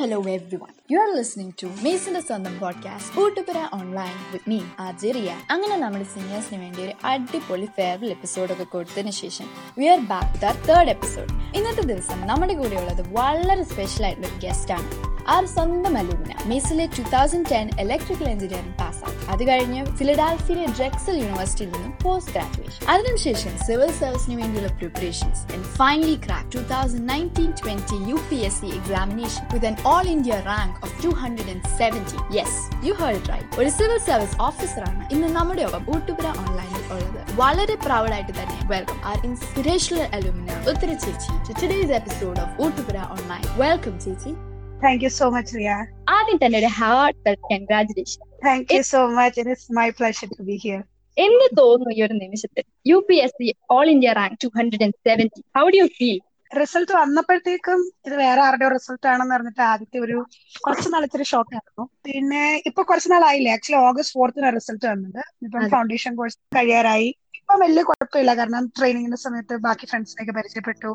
[0.00, 0.74] hello everyone.
[0.88, 6.60] You are listening to മേസിന്റെ സ്വന്തം podcast Koottupura online with me ആജെറിയ അങ്ങനെ നമ്മുടെ സീനിയേഴ്സിന്
[6.60, 9.48] വേണ്ടി ഒരു അടിപൊളി ഫെയർവെൽ എപ്പിസോഡ് ഒക്കെ കൊടുത്തതിന് ശേഷം
[9.78, 14.72] we are back the third episode ഇന്നത്തെ ദിവസം നമ്മുടെ കൂടെയുള്ളത് വളരെ സ്പെഷ്യൽ ആയിട്ടുള്ള ഒരു ഗസ്റ്റ്
[14.72, 14.88] ആണ്.
[15.34, 21.70] ആർ സ്വന്തം alumna മേസിലെ two thousand ten electrical engineering പാസ്സായി അത് കഴിഞ്ഞ് ഫിലഡാൽഫിയ ഡ്രെക്സൽ യൂണിവേഴ്സിറ്റിയിൽ
[21.74, 27.98] നിന്നും പോസ്റ്റ് ഗ്രാജുവേഷൻ അതിനുശേഷം സിവിൽ സർവീസിന് വേണ്ടിയുള്ള preparations and finally crack two thousand nineteen twenty
[28.10, 32.18] U P S C examination with an all India rank of two hundred and seventy
[32.38, 37.20] yes you heard right ഒരു civil service ഓഫീസറാണ് ഇന്ന് നമ്മുടെ ഒപ്പം ഊട്ടുപുര ഓൺലൈനിൽ ഉള്ളത്.
[37.42, 41.32] വളരെ പ്രൗഡ് ആയിട്ട് തന്നെ welcome our inspirational alumna Uttara ചേച്ചി.
[41.48, 44.32] To today's episode of Oottupura online welcome ചേച്ചി.
[44.82, 45.70] Thank you so much Riya
[46.16, 49.36] ആദ്യം തന്നെ ഒരു heart congratulation Thank you so much.
[49.40, 50.80] It is my pleasure to be here
[51.16, 52.64] എന്ത് തോന്നുന്നു ഈ ഒരു നിമിഷത്തിൽ.
[52.86, 56.18] U P S C all India rank two hundred and seventy how do you feel
[56.50, 60.16] result വന്നപ്പോഴത്തേക്കും ഇത് വേറെ ആരുടെയോ റിസൾട്ട് ആണെന്ന് പറഞ്ഞിട്ട് ആദ്യത്തെ ഒരു
[60.60, 61.84] കുറച്ച് നാൾ ഇത്തിരി ഷോക്ക് ആയിരുന്നു.
[62.06, 63.52] പിന്നെ ഇപ്പൊ കുറച്ച് നാളായില്ലേ?
[63.52, 65.20] ആക്ച്വലി ഓഗസ്റ്റ് ഫോർത്തിന് റിസൾട്ട് വന്നത്.
[65.42, 65.66] ഇപ്പം.
[65.74, 67.08] ഫൗണ്ടേഷൻ കോഴ്സ് കഴിയാറായി.
[67.48, 68.32] ഇപ്പം വലിയ കുഴപ്പമില്ല.
[68.38, 70.90] കാരണം ട്രെയിനിങ്ങിന്റെ സമയത്ത് ബാക്കി ഫ്രണ്ട്സിനെയൊക്കെ പരിചയപ്പെട്ടു.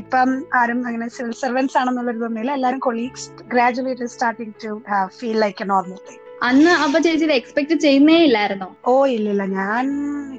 [0.00, 4.72] ഇപ്പം ആരും അങ്ങനെ സിവിൽ സർവൻസ് ആണെന്നുള്ളൊരു തോന്നിയില്ല എല്ലാവരും colleagues graduate starting to
[5.18, 8.68] feel like a normal thing അന്ന് അപ്പൊ ചേച്ചി എക്സ്പെക്ട് ചെയ്യുന്നേ ഇല്ലായിരുന്നോ?
[8.90, 9.84] ഓ ഇല്ലില്ല ഞാൻ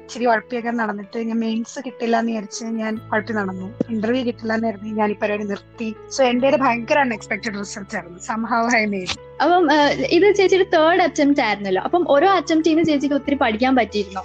[0.00, 3.68] ഇച്ചിരി ഉഴപ്പിയൊക്കെ നടന്നിട്ട് ഞാൻ മെയിൻസ് കിട്ടില്ല എന്ന് വിചാരിച്ച് ഞാൻ ഉഴപ്പി നടന്നു.
[3.94, 5.88] ഇന്റർവ്യൂ കിട്ടില്ല എന്ന് കരുതി ഞാൻ ഈ പരിപാടി നിർത്തി.
[6.16, 8.20] സോ എന്റെ ഒരു ഭയങ്കര അൺഎക്സ്പെക്ടഡ് റിസൾട്ട് ആയിരുന്നു.
[8.30, 9.64] സംഭവം ഹൈ മെയ്ഡ് അപ്പം
[10.18, 11.82] ഇത് ചേച്ചിയുടെ തേർഡ് അറ്റംപ്റ്റ് ആയിരുന്നല്ലോ.
[11.88, 14.24] അപ്പം ഓരോ അറ്റംപ്റ്റിന് ചേച്ചിക്ക് ഒത്തിരി പഠിക്കാൻ പറ്റിയിരുന്നോ?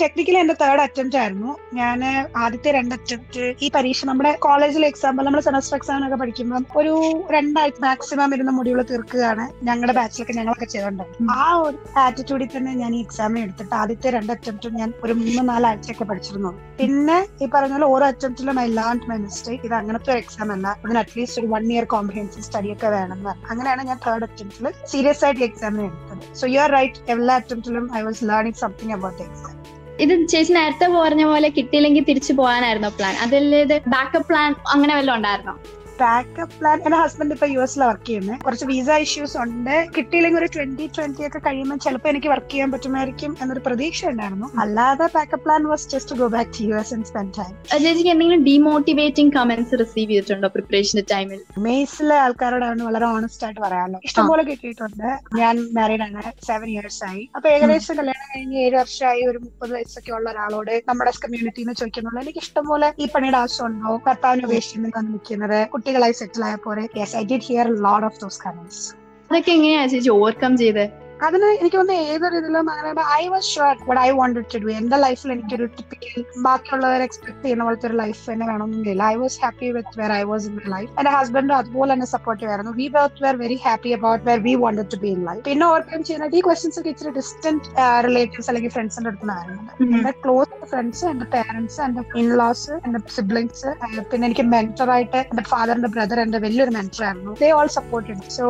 [0.00, 1.52] ടെക്നിക്കലി എന്റെ തേർഡ് അറ്റംപ്റ്റ് ആയിരുന്നു.
[1.78, 1.98] ഞാൻ
[2.42, 6.92] ആദ്യത്തെ രണ്ട് അറ്റംപ്റ്റ് ഈ പരീക്ഷ നമ്മുടെ കോളേജിലെ എക്സാമ്പിൾ നമ്മൾ സെമസ്റ്റർ എക്സാം ഒക്കെ പഠിക്കുമ്പോൾ ഒരു
[7.36, 11.04] രണ്ടാഴ്ച മാക്സിമം ഇരുന്ന മുടികൾ തീർക്കുകയാണ് ഞങ്ങളുടെ ബാച്ചിലൊക്കെ ഞങ്ങളൊക്കെ ചെയ്തിട്ടുണ്ട്
[11.36, 16.06] ആ ഒരു ആറ്റിറ്റ്യൂഡിൽ തന്നെ ഞാൻ ഈ എക്സാം എടുത്തിട്ട് ആദ്യത്തെ രണ്ട് അറ്റംപ്റ്റും ഞാൻ ഒരു മൂന്ന് നാലാഴ്ചയൊക്കെ
[16.10, 16.52] പഠിച്ചിരുന്നു.
[16.80, 20.66] പിന്നെ ഈ പറഞ്ഞ പോലെ ഓരോ അറ്റംപ്റ്റിലും ഐ ലേൺ മൈ മിസ്റ്റേക്ക് ഇത് അങ്ങനത്തെ ഒരു എക്സാം അല്ല.
[20.84, 25.44] അതിന് അറ്റ്ലീസ്റ്റ് ഒരു വൺ ഇയർ കോംപ്രിഹെൻസീവ് സ്റ്റഡി ഒക്കെ വേണം അങ്ങനെയാണ് ഞാൻ തേർഡ് അറ്റംപ്റ്റിൽ സീരിയസ് ആയിട്ട്
[25.50, 26.24] എക്സാമിന് എടുത്തത്.
[26.40, 29.54] സോ യു ആർ റൈറ്റ് എല്ലാ അറ്റംപ്റ്റിലും I was learning something about exam
[29.98, 35.54] ഇത് ചേച്ചി നേരത്തെ പറഞ്ഞ പോലെ കിട്ടിയില്ലെങ്കിൽ തിരിച്ചു പോകാനായിരുന്നോ പ്ലാൻ അതല്ലേ ബാക്കപ്പ് പ്ലാൻ അങ്ങനെ വല്ലതും ഉണ്ടായിരുന്നോ?
[36.00, 39.76] ബാക്കപ്പ് പ്ലാൻ എന്റെ ഹസ്ബൻഡ് ഇപ്പൊ യു എസിൽ വർക്ക് ചെയ്യുന്നത് കുറച്ച് വിസ ഇഷ്യൂസ് ഉണ്ട്.
[39.96, 44.48] കിട്ടിയില്ലെങ്കിൽ ഒരു ട്വന്റി ട്വന്റി ഒക്കെ കഴിയുമ്പോൾ ചിലപ്പോൾ എനിക്ക് വർക്ക് ചെയ്യാൻ പറ്റുമായിരിക്കും എന്നൊരു പ്രതീക്ഷ ഉണ്ടായിരുന്നു.
[44.64, 47.52] അല്ലാതെ backup plan was just go back to U S and spend time
[47.84, 54.42] ചേച്ചിക്ക് എന്തെങ്കിലും ഡീമോട്ടിവേറ്റിംഗ് കമന്റ്സ് റിസീവ് ചെയ്തിട്ടുണ്ടോ പ്രിപ്പറേഷന്റെ ടൈമിൽ മെയ്സിലെ ആൾക്കാരോടാണ് വളരെ ഓണസ്റ്റ് ആയിട്ട് പറയാമല്ലോ ഇഷ്ടംപോലെ
[54.50, 55.08] കിട്ടിയിട്ടുണ്ട്.
[55.40, 56.22] ഞാൻ മാരീഡ് ആണ്.
[56.48, 57.22] സെവൻ ഇയേഴ്സ് ആയി.
[57.36, 62.20] അപ്പൊ ഏകദേശം കല്യാണം കഴിഞ്ഞ് ഏഴ് വർഷമായി ഒരു മുപ്പത് വയസ്സൊക്കെ ഉള്ള ഒരാളോട് നമ്മുടെ കമ്മ്യൂണിറ്റിന്ന് ചോദിക്കുന്നുള്ളൂ.
[62.24, 65.58] എനിക്ക് ഇഷ്ടംപോലെ ഈ പണിയുടെ ആവശ്യമുണ്ടോ ഭർത്താവിന് ഉപേക്ഷിച്ച് നിൽക്കുന്നത്.
[65.88, 66.82] കുട്ടികളായി സെറ്റിൽ ആയ പോലെ.
[66.96, 68.82] Yes I did hear lot of those comments
[69.28, 70.10] അതൊക്കെ എങ്ങനെയാ ചേച്ചി?
[70.16, 70.84] ഓവർകം ചെയ്ത്?
[71.26, 72.90] അതിന് എനിക്ക് തോന്നുന്നു ഏതൊരു ഇതിലും അങ്ങനെ
[73.20, 77.64] I was sure what I wanted to do എന്റെ ലൈഫിൽ എനിക്കൊരു ടിപ്പിക്കൽ ബാക്കിയുള്ളവർ എക്സ്പെക്ട് ചെയ്യുന്ന
[77.68, 79.02] പോലത്തെ ഒരു ലൈഫ് തന്നെ വേണമെന്നില്ല.
[79.12, 82.72] I was happy with where I was in life എന്റെ ഹസ്ബൻഡും അതുപോലെ തന്നെ സപ്പോർട്ടീവ് ആയിരുന്നു.
[82.80, 86.02] We both were very happy about where we wanted to be in life പിന്നെ ഓവർകം
[86.08, 87.64] ചെയ്യുന്നത് ഈ ക്വസ്റ്റ്യൻസ് ഒക്കെ ഇച്ചിരി ഡിസ്റ്റന്റ്
[88.08, 89.64] റിലേറ്റീവ്സ് അല്ലെങ്കിൽ ഫ്രണ്ട്സിന്റെ അടുത്ത് നിന്നായിരുന്നു
[89.98, 93.70] എന്റെ ക്ലോസ് ഫ്രണ്ട്സ് എന്റെ പേരൻസ് എന്റെ ഇൻലോസ് എന്റെ സിബ്ലിങ്സ്
[94.10, 97.34] പിന്നെ എനിക്ക് മെന്റർ ആയിട്ട് എന്റെ ഫാദറിന്റെ ബ്രദർ എന്റെ വലിയൊരു മെന്റർ ആയിരുന്നു.
[97.42, 98.46] They all supported so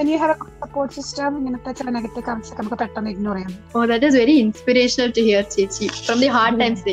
[0.00, 1.88] when you have a support system ഇങ്ങനത്തെ ചില
[2.28, 3.52] കമന്റ്സ് ഒക്കെ നമുക്ക് പെട്ടെന്ന് ഇഗ്നോർ ചെയ്യാം.
[3.76, 5.88] ഓ that is very inspirational to hear ചേച്ചി.
[6.06, 6.84] From the hard times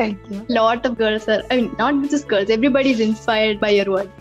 [0.00, 3.00] thank you lot of girls are I mean not just girls everybody is
[3.64, 4.12] by your work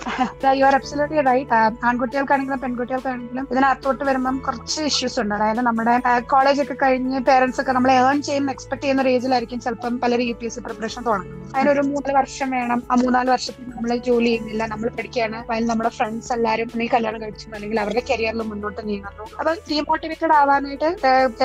[0.44, 1.54] so you are absolutely right
[1.90, 5.36] ആൺകുട്ടികൾക്കാണെങ്കിലും പെൺകുട്ടികൾക്കാണെങ്കിലും ഇതിനകത്തോട്ട് വരുമ്പം കുറച്ച് issues ഉണ്ട്.
[5.38, 5.96] അതായത് നമ്മുടെ
[6.34, 10.36] college ഒക്കെ കഴിഞ്ഞ് പേരൻസ് ഒക്കെ നമ്മളെ ഏൺ ചെയ്യുന്ന എക്സ്പെക്ട് ചെയ്യുന്ന ഒരു ഏജിലായിരിക്കും ചിലപ്പം പലരും U
[10.42, 12.80] P S C preparation തുടങ്ങും അതിനൊരു മൂന്ന് വർഷം വേണം.
[12.92, 14.64] ആ മൂന്നാൽ വർഷത്തിൽ നമ്മൾ ജോലി ചെയ്യുന്നില്ല.
[14.74, 15.38] നമ്മൾ പഠിക്കുകയാണ്.
[15.52, 19.26] അതിൽ നമ്മുടെ ഫ്രണ്ട്സ് എല്ലാവരും നീ കല്യാണം കഴിച്ചു അല്ലെങ്കിൽ അവരുടെ കരിയറിൽ മുന്നോട്ട് നീങ്ങുന്നു.
[19.40, 20.90] അപ്പൊ ഡീമോട്ടിവേറ്റഡ് ആവാനായിട്ട്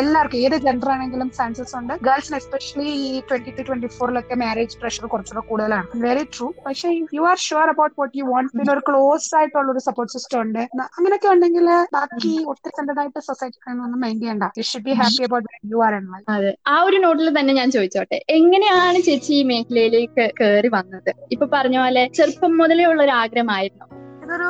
[0.01, 1.95] എല്ലാവർക്കും ഏത് ജെൻഡർ ആണെങ്കിലും ചാൻസസ് ഉണ്ട്.
[2.09, 5.87] ഗേൾസിന് എസ്പെഷ്യലി ഈ ട്വന്റി ടു ട്വന്റി ഫോറിലൊക്കെ മാരേജ് പ്രഷർ കുറച്ചുകൂടെ കൂടുതലാണ്.
[6.07, 9.83] വെരി ട്രൂ പക്ഷേ you are sure about what you want പിന്നെ ഒരു ക്ലോസ് ആയിട്ടുള്ള ഒരു
[9.89, 14.45] സപ്പോർട്ട് സിസ്റ്റം ഉണ്ട് അങ്ങനെയൊക്കെ ഉണ്ടെങ്കിൽ ബാക്കി ഒത്തിരി സെന്റഡായിട്ട് സൊസൈറ്റി ഒന്നും മൈൻഡ് ചെയ്യണ്ട.
[14.61, 16.53] You should be happy about you are N അതെ.
[16.75, 18.19] ആ ഒരു നോട്ടിൽ തന്നെ ഞാൻ ചോദിച്ചോട്ടെ.
[18.39, 21.13] എങ്ങനെയാണ് ചേച്ചി ഈ മേഖലയിലേക്ക് കയറി വന്നത്?
[21.35, 23.87] ഇപ്പൊ പറഞ്ഞ പോലെ ചെറുപ്പം മുതലേ ഉള്ള ഒരു ആഗ്രഹമായിരുന്നു
[24.27, 24.49] ഇതൊരു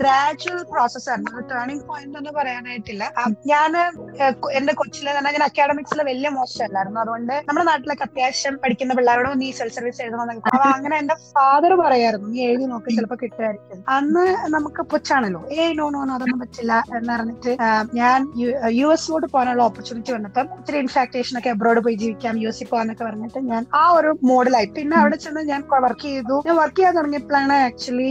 [0.00, 1.40] ഗ്രാജുവൽ പ്രോസസ് ആയിരുന്നു.
[1.50, 3.04] ടേണിംഗ് പോയിന്റ് എന്ന് പറയാനായിട്ടില്ല.
[3.50, 3.72] ഞാൻ
[4.58, 6.98] എന്റെ കൊച്ചിലെ തന്നെ ഞാൻ അക്കാഡമിക്സിൽ വലിയ മോശമല്ലായിരുന്നു.
[7.04, 12.28] അതുകൊണ്ട് നമ്മുടെ നാട്ടിലൊക്കെ അത്യാവശ്യം പഠിക്കുന്ന പിള്ളേരോട് നീ സെൽഫ് സർവീസ് എഴുതണമെന്നൊക്കെ അപ്പൊ അങ്ങനെ എന്റെ ഫാദർ പറയായിരുന്നു
[12.34, 13.78] നീ എഴുതി നോക്കി ചിലപ്പോ കിട്ടുമായിരിക്കും.
[13.96, 14.24] അന്ന്
[14.56, 17.52] നമുക്ക് പുച്ചാണല്ലോ ഏയ് നോ നോ നോ അതൊന്നും പറ്റില്ല എന്ന് പറഞ്ഞിട്ട്
[18.00, 18.18] ഞാൻ
[18.80, 23.42] യു എസിലോട്ട് പോകാനുള്ള ഓപ്പർച്യൂണിറ്റി വന്നപ്പം ഇത്തിരി ഇൻഫാക്ടേഷൻ ഒക്കെ അബ്രോഡ് പോയി ജീവിക്കാം യു എസിൽ പോകാന്നൊക്കെ പറഞ്ഞിട്ട്
[23.52, 26.36] ഞാൻ ആ ഒരു മോഡലായി പിന്നെ അവിടെ ചെന്ന് ഞാൻ വർക്ക് ചെയ്തു.
[26.46, 28.10] ഞാൻ വർക്ക് ചെയ്യാൻ തുടങ്ങിയപ്പോഴാണ് ആക്ച്വലി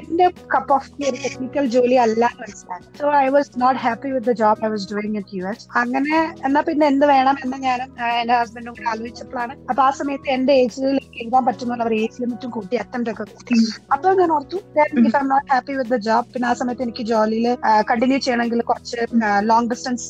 [0.00, 2.84] എന്റെ കപ്പ് ഓഫ് ടീ ഒരു ടെക്നിക്കൽ ജോലി അല്ല എന്ന് മനസ്സിലായി.
[3.00, 6.16] So I was not happy with the job I was doing it U S അങ്ങനെ
[6.48, 7.80] എന്നാ പിന്നെ എന്ത് വേണം എന്ന് ഞാൻ
[8.20, 9.54] എന്റെ ഹസ്ബൻഡും കൂടെ ആലോചിച്ചപ്പോഴാണ്.
[9.70, 10.84] അപ്പൊ ആ സമയത്ത് എന്റെ ഏജ്
[11.22, 13.54] എഴുതാൻ പറ്റുന്ന അവർ ഏജ് ലിമിറ്റും കൂട്ടി അറ്റംപ്റ്റ് ഒക്കെ കൂട്ടി.
[13.94, 14.58] അപ്പോൾ ഞാൻ ഓർത്തു
[15.02, 17.48] if I not happy with the job പിന്നെ ആ സമയത്ത് എനിക്ക് ജോലിയിൽ
[17.90, 18.98] കണ്ടിന്യൂ ചെയ്യണമെങ്കിൽ കുറച്ച്
[19.50, 20.06] ലോങ് ഡിസ്റ്റൻസ്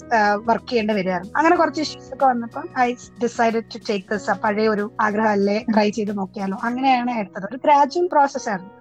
[0.49, 1.35] വർക്ക് ചെയ്യേണ്ടി വരികയായിരുന്നു.
[1.41, 2.89] അങ്ങനെ കുറച്ച് ഇഷ്യൂസ് ഒക്കെ വന്നപ്പോൾ I
[3.25, 6.59] decide to take this പഴയ ഒരു ആഗ്രഹമല്ലേ ട്രൈ ചെയ്ത് നോക്കിയാലോ.
[6.69, 7.47] അങ്ങനെയാണ് എടുത്തത്.
[7.51, 8.73] ഒരു ഗ്രാജുവൽ പ്രോസസ് ആയിരുന്നു.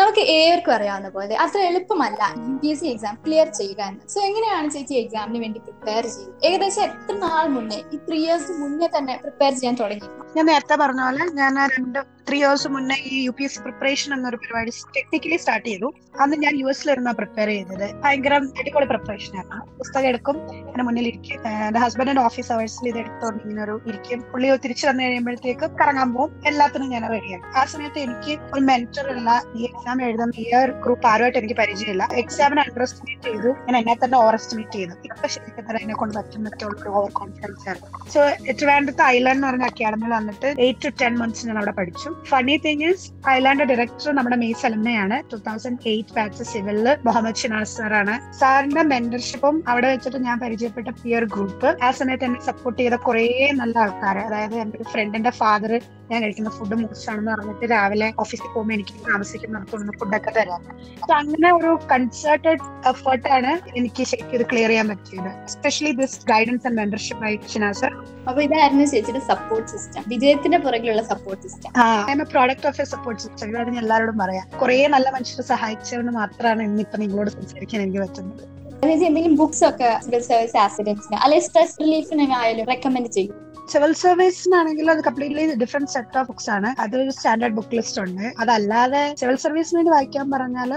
[0.00, 4.02] നമുക്ക് ഏവർക്കും അറിയാവുന്ന പോലെ അത്ര എളുപ്പമല്ല U P S C exam clear ചെയ്യുക എന്ന്.
[4.14, 8.88] സോ എങ്ങനെയാണ് ചേച്ചി എക്സാമിന് വേണ്ടി പ്രിപ്പയർ ചെയ്തത് ഏകദേശം എത്ര നാൾ മുന്നേ ഈ ത്രീ ഇയേഴ്സ് മുന്നേ
[8.96, 11.98] തന്നെ പ്രിപ്പയർ ചെയ്യാൻ തുടങ്ങി ഞാൻ നേരത്തെ പറഞ്ഞ പോലെ ഞാൻ രണ്ട്
[12.28, 15.88] ത്രീ ഇയേഴ്സ് മുന്നേ ഈ യു പി എസ് പ്രിപ്പറേഷൻ എന്നൊരു പരിപാടി ടെക്നിക്കലി സ്റ്റാർട്ട് ചെയ്തു.
[16.22, 17.86] അന്ന് ഞാൻ യു എസിലിരുന്ന പ്രിപ്പയർ ചെയ്തത്.
[18.02, 19.60] ഭയങ്കര അടിപൊളി പ്രിപ്പറേഷൻ ആയിരുന്നു.
[19.78, 20.36] പുസ്തകം എടുക്കും
[20.70, 24.20] എന്റെ മുന്നിൽ ഇരിക്കും എന്റെ ഹസ്ബൻഡിന്റെ ഓഫീസ് അവേഴ്സിൽ ഇത് എടുത്തോണ്ട് ഇങ്ങനെ ഒരു ഇരിക്കും.
[24.32, 29.30] പുള്ളി തിരിച്ചു വന്നു കഴിയുമ്പോഴത്തേക്ക് കറങ്ങാൻ പോകും എല്ലാത്തിനും ഞാൻ റെഡിയാണ് ആ സമയത്ത് എനിക്ക് ഒരു മെന്റർ ഉള്ള
[29.56, 30.44] ഈ എക്സാം എഴുതുന്ന ഈ
[30.84, 32.04] ഗ്രൂപ്പ് ആരുമായിട്ട് എനിക്ക് പരിചയമില്ല.
[32.22, 33.50] എക്സാമിന് അണ്ടർ എസ്റ്റിമേറ്റ് ചെയ്തു.
[33.66, 34.94] ഞാൻ എന്നെ തന്നെ ഓവർ എസ്റ്റിമേറ്റ് ചെയ്തു.
[35.08, 36.64] ഇപ്പൊ ശരിക്കും തന്നെ എന്നെ കൊണ്ട് പറ്റുന്നൊക്കെ
[36.98, 38.20] ഓവർ കോൺഫിഡൻസ് ആയിരുന്നു സോ
[38.60, 42.08] ട്രിവാൻഡ്രത്ത് ഐലാൻഡ് എന്ന് പറഞ്ഞ അക്കാഡമിയിൽ വന്നിട്ട് എയ്റ്റ് ടു ടെൻ മന്ത്സ് ഞാൻ അവിടെ പഠിച്ചു.
[42.30, 43.06] Funny thing is
[43.36, 49.56] island director നമ്മുടെ മെയ് സലമ്മയാണ് ടൂ തൗസൻഡ് എയ്റ്റ് ബാച്ച് സിവിലിൽ മുഹമ്മദ് ഷിനാസ് സാറാണ് സാറിന്റെ മെന്റർഷിപ്പും
[49.72, 53.24] അവിടെ വെച്ചിട്ട് ഞാൻ പരിചയപ്പെട്ട പിയർ ഗ്രൂപ്പ് ആ സമയത്ത് എന്നെ സപ്പോർട്ട് ചെയ്ത കുറേ
[53.60, 55.72] നല്ല ആൾക്കാർ അതായത് ഒരു ഫ്രണ്ടിന്റെ ഫാദർ
[56.10, 60.62] ഞാൻ കഴിക്കുന്ന ഫുഡ് മോശമാണെന്ന് പറഞ്ഞിട്ട് രാവിലെ ഓഫീസിൽ പോകുമ്പോൾ എനിക്ക് താമസിക്കുന്നിടത്തുനിന്ന് ഫുഡൊക്കെ തരാം.
[61.02, 65.30] അപ്പൊ അങ്ങനെ ഒരു കൺസേർട്ടഡ് എഫേർട്ടാണ് എനിക്ക് ശരിക്കും ഇത് ക്ലിയർ ചെയ്യാൻ പറ്റിയത്.
[65.48, 67.88] Especially this guidance and mentorship by Shinas
[68.28, 71.70] അപ്പൊ ഇതായിരുന്നു ചേച്ചിയുടെ സപ്പോർട്ട് സിസ്റ്റം വിജയത്തിന്റെ പുറകിലുള്ള support system
[72.16, 74.46] I'm a product of a support system ഇതാണ് ഞാൻ എല്ലാവരോടും പറയാം.
[74.62, 78.44] കുറേ നല്ല മനുഷ്യരെ സഹായിച്ചതുകൊണ്ട് മാത്രമാണ് ഇന്നിപ്പോ നിങ്ങളോട് സംസാരിക്കാൻ എനിക്ക് പറ്റുന്നത്.
[78.82, 83.34] എന്തെങ്കിലും ബുക്സ് ഒക്കെ സിവിൽ സർവീസ് ആക്സിഡൻസിന് അല്ലെങ്കിൽ സ്ട്രെസ് റിലീഫിന് ആയാലും റെക്കമെൻഡ് ചെയ്യും.
[83.72, 86.68] സിവിൽ സർവീസിനാണെങ്കിൽ അത് completely different set of books ആണ്.
[86.84, 88.24] അതൊരു സ്റ്റാൻഡേർഡ് ബുക്ക് ലിസ്റ്റ് ഉണ്ട്.
[88.42, 90.72] അതല്ലാതെ സിവിൽ സർവീസിന് വേണ്ടി വായിക്കാൻ പറഞ്ഞാൽ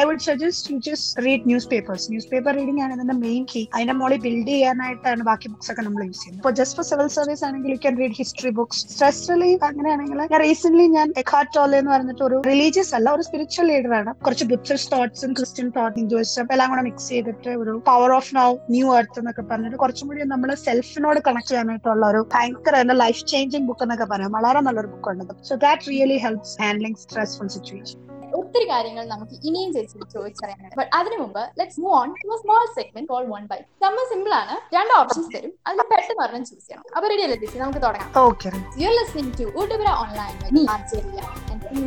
[0.00, 4.18] I would suggest you just read newspapers newspaper reading ആണ് ഇതിന്റെ മെയിൻ കീ അതിന്റെ മോളി
[4.26, 6.40] ബിൽഡ് ചെയ്യാനായിട്ടാണ് ബാക്കി ബുക്സ് ഒക്കെ നമ്മൾ യൂസ് ചെയ്യുന്നത്.
[6.42, 10.40] ഇപ്പോൾ ജസ്റ്റ് ഫോർ സിവിൽ സർവീസ് ആണെങ്കിൽ you can read history books stress relief അങ്ങനെയാണെങ്കിൽ ഞാൻ
[10.46, 14.10] റീസെന്റ് ഞാൻ എക്കാർട്ട് ടോലെ എന്ന് പറഞ്ഞിട്ട് ഒരു റിലീജിയസ് അല്ല ഒരു സ്പിരിച്വൽ ലീഡർ ആണ്.
[14.26, 18.88] കുറച്ച് ബുദ്ധിസ്റ്റ് തോട്ട്സും ക്രിസ്ത്യൻ തോട്ട് ഹിന്ദുവിസം എല്ലാം കൂടെ മിക്സ് ചെയ്തിട്ട് ഒരു power of now new
[18.98, 24.04] earth എന്നൊക്കെ പറഞ്ഞിട്ട് കുറച്ചും കൂടി നമ്മൾ സെൽഫിനോട് കണക്ട് ചെയ്യാനായിട്ടുള്ള ഒരു ഭയങ്കര ലൈഫ് ചേഞ്ചിങ് ബുക്ക് എന്നൊക്കെ
[24.04, 24.32] പറയാം.
[24.38, 27.98] വളരെ നല്ലൊരു ബുക്ക് ഉണ്ട് so that really helps handling stressful situation
[28.38, 30.74] ഒത്തിരി കാര്യങ്ങൾ നമുക്ക് ഇനിയും ചേച്ചി ചോദിച്ചറിയാനാണ്.
[30.78, 34.54] ബട്ട് അതിനു മുമ്പ് let's move on to small segment call one by നമ്മൾ സിമ്പിൾ ആണ്.
[34.76, 35.52] രണ്ട് ഓപ്ഷൻസ് തരും.
[35.66, 36.84] അതിൽ പെട്ടെന്ന് ഒരെണ്ണം ചൂസ് ചെയ്യണം.
[36.96, 37.58] അപ്പൊ റെഡി അല്ലേ ചേച്ചി?
[37.64, 38.10] നമുക്ക് തുടങ്ങാം.
[38.26, 40.32] Okay you listening to Oottupura online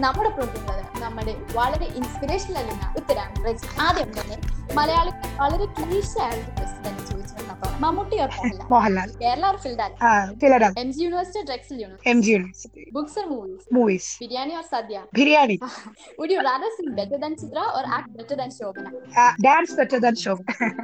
[0.06, 3.56] നമ്മുടെ പ്രോഗ്രാം നമ്മുടെ വളരെ ഇൻസ്പിറേഷണൽ അല്ലെന്ന ഉത്തരാണ്.
[3.88, 4.38] ആദ്യം തന്നെ
[4.80, 5.12] മലയാളി
[5.42, 7.02] വളരെ ക്ലീശ ആയിട്ട് പ്രശ്നം തന്നെ
[7.64, 8.18] വന്നപ്പോ മമ്മൂട്ടി
[8.74, 9.10] മോഹൻലാൽ?
[9.24, 9.92] കേരള ഓർ ഫിൽഡാൽ
[10.42, 12.10] ഫിലഡൽ M G university university?
[12.12, 12.84] M G university.
[12.98, 14.98] Books or movies movies biryani or sadya?
[15.20, 15.58] Biryani.
[16.20, 18.90] Would you rather sing better than Chitra or act better than Shobana?
[19.46, 20.34] Dance better than show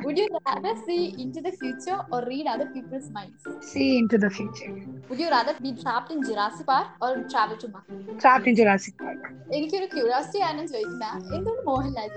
[0.06, 3.40] Would you rather see into the future or read other people's minds?
[3.70, 4.70] See into the future
[5.10, 7.88] Would you rather be trapped in Jurassic Park or travel to Mars?
[8.24, 9.28] Trapped in Jurassic Park
[9.58, 11.06] എനിക്കൊരു curiosity ആണ് ചോദിക്കുന്ന.
[11.36, 12.10] എന്തുകൊണ്ട് മോഹൻലാൽ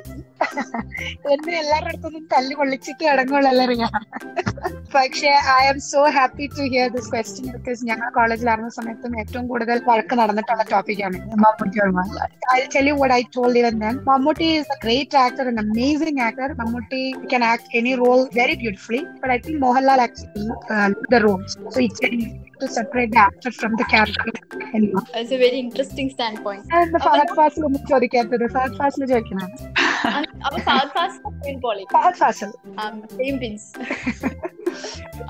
[1.34, 3.80] എന്നെ എല്ലാവരുടെ അടുത്തൊന്നും തല്ലി കൊള്ളിച്ചിട്ട് അടങ്ങുള്ള എല്ലാവരും
[4.94, 9.80] പക്ഷേ I am so happy to hear this question because ഞങ്ങൾ കോളേജിലായിരുന്ന സമയത്തും ഏറ്റവും കൂടുതൽ
[9.88, 11.80] വഴക്ക് നടന്നിട്ടുള്ള ടോപ്പിക്കാണ് Mammootty
[12.54, 16.22] I tell you what I told even then Mammootty is a great actor and amazing
[16.28, 17.02] actor Mammootty
[17.32, 20.48] can act any role very beautifully but I think Mohanlal actually
[21.12, 21.38] the role
[21.68, 22.10] so it's
[22.62, 24.30] to separate the actor from the character.
[24.72, 25.02] Anyway.
[25.14, 26.62] A very interesting standpoint.
[26.72, 29.48] And the Fahadh Faasil ഒന്നും ചോദിക്കാത്തത് ഫഹദ് ഫാസിൽ ചോദിക്കണം
[30.44, 31.20] അപ്പൊ ഫഹദ് ഫാസിൽ
[31.62, 32.52] പോളി Fahadh Faasil
[33.16, 33.68] same പിൻസ്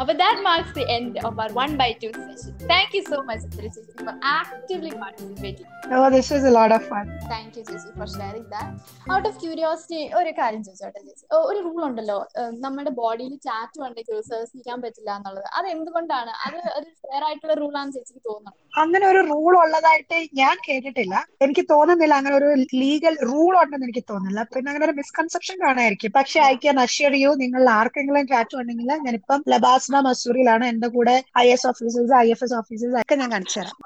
[0.01, 3.47] അപ്പൊ that marks the end of our one by two session thank you so much
[3.57, 8.09] ചേച്ചി for actively participating Oh, this was a lot of fun thank you ചേച്ചി for
[8.13, 12.19] sharing that out of curiosity ഒരു കാര്യം ചോദിച്ചോട്ടെ ചേച്ചി ഒരു rule ഉണ്ടല്ലോ.
[12.65, 14.21] നമ്മുടെ ബോഡിയിൽ ടാറ്റു ഉണ്ടെങ്കിൽ
[14.55, 15.49] ചെയ്യാൻ പറ്റില്ല എന്നുള്ളത്.
[15.59, 20.55] അത് എന്തുകൊണ്ടാണ് അത് ഒരു ഫെയർ ആയിട്ടുള്ള റൂൾ ആണെന്ന് ചേച്ചിക്ക് തോന്നുന്നു അങ്ങനെ ഒരു റൂൾ ഉള്ളതായിട്ട് ഞാൻ
[20.67, 21.15] കേട്ടിട്ടില്ല.
[21.45, 22.49] എനിക്ക് തോന്നുന്നില്ല അങ്ങനെ ഒരു
[22.81, 24.43] ലീഗൽ റൂൾ ഉണ്ടെന്ന് എനിക്ക് തോന്നുന്നില്ല.
[24.55, 29.43] പിന്നെ അങ്ങനെ ഒരു മിസ്കൺസെപ്ഷൻ കാണായിരിക്കും പക്ഷെ ഐ ക്യാൻ അഷ്യർ യു നിങ്ങൾ ആർക്കെങ്കിലും ടാറ്റു ഉണ്ടെങ്കിൽ ഞാനിപ്പം
[29.55, 33.77] ലബാസ്ന മസൂറിയിലാണ് എന്റെ കൂടെ I S officers I F S officers ഒക്കെ ഞാൻ കാണിച്ചു തരാം.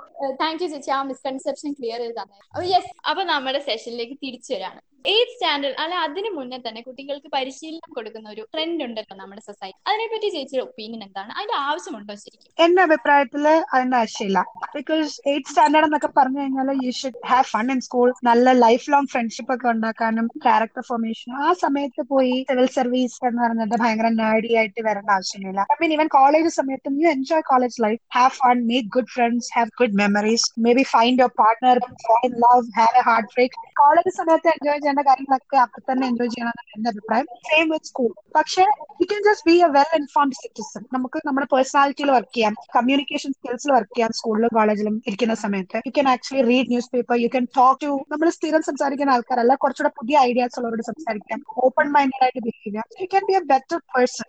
[0.42, 0.90] താങ്ക് യു ചേച്ചി.
[0.98, 4.80] ആ മിസ്കൺസെപ്ഷൻ ക്ലിയർ ചെയ്ത് തന്നെ അപ്പൊ യെസ് അപ്പൊ നമ്മുടെ സെഷനിലേക്ക് തിരിച്ചു വരാണ്.
[5.10, 10.28] എയ്ത്ത് സ്റ്റാൻഡേർഡ് അല്ല അതിന് മുന്നേ തന്നെ കുട്ടികൾക്ക് പരിശീലനം കൊടുക്കുന്ന ഒരു ട്രെൻഡ് ഉണ്ടല്ലോ നമ്മുടെ സൊസൈറ്റി അതിനെപ്പറ്റി
[10.34, 11.30] ചേച്ചിയുടെ ഒപ്പീനിയൻ എന്താണ്?
[11.36, 12.50] അതിന്റെ ആവശ്യമുണ്ടോ ശരിക്കും?
[12.64, 14.40] എന്റെ അഭിപ്രായത്തിൽ അതിന്റെ ആവശ്യമില്ല.
[14.76, 19.10] ബിക്കോസ് എയ്ത്ത് സ്റ്റാൻഡേർഡ് എന്നൊക്കെ പറഞ്ഞു കഴിഞ്ഞാൽ you should have fun in school നല്ല ലൈഫ് ലോങ്
[19.12, 24.82] ഫ്രണ്ട്ഷിപ്പ് ഒക്കെ ഉണ്ടാക്കാനും ക്യാരക്ടർ ഫോർമേഷനും ആ സമയത്ത് പോയി സിവിൽ സർവീസ് എന്ന് പറഞ്ഞിട്ട് ഭയങ്കര നേടി ആയിട്ട്
[24.88, 29.08] വരേണ്ട ആവശ്യമില്ല I mean, even college സമയത്തും you enjoy college life, have fun, make good
[29.14, 31.74] friends, have good memories, maybe find your partner,
[32.06, 36.74] fall love have a a break college സമയത്ത് എൻജോയ് ചെയ്യേണ്ട കാര്യങ്ങളൊക്കെ അപ്പൊ തന്നെ എൻജോയ് ചെയ്യണമെന്നാണ്
[36.78, 37.26] എന്റെ അഭിപ്രായം.
[37.48, 38.64] സെയിം വിത്ത് സ്കൂൾ പക്ഷെ
[39.00, 42.54] you can just be a well informed citizen നമുക്ക് നമ്മുടെ പേഴ്സണാലിറ്റിയിൽ വർക്ക് ചെയ്യാം.
[42.76, 44.12] കമ്മ്യൂണിക്കേഷൻ സ്കിൽസിൽ വർക്ക് ചെയ്യാം.
[44.20, 45.78] സ്കൂളിലും കോളേജിലും ഇരിക്കുന്ന സമയത്ത്.
[45.86, 49.92] You can actually read news paper you can talk to നമ്മൾ സ്ഥിരം സംസാരിക്കുന്ന ആൾക്കാരല്ല കുറച്ചുകൂടെ
[49.98, 51.40] പുതിയ ഐഡിയാസ് ഉള്ളവരോട് സംസാരിക്കാം.
[51.66, 54.28] ഓപ്പൺ മൈൻഡഡ് ആയിട്ട് behave you can be a better person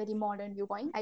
[0.00, 0.92] very modern view point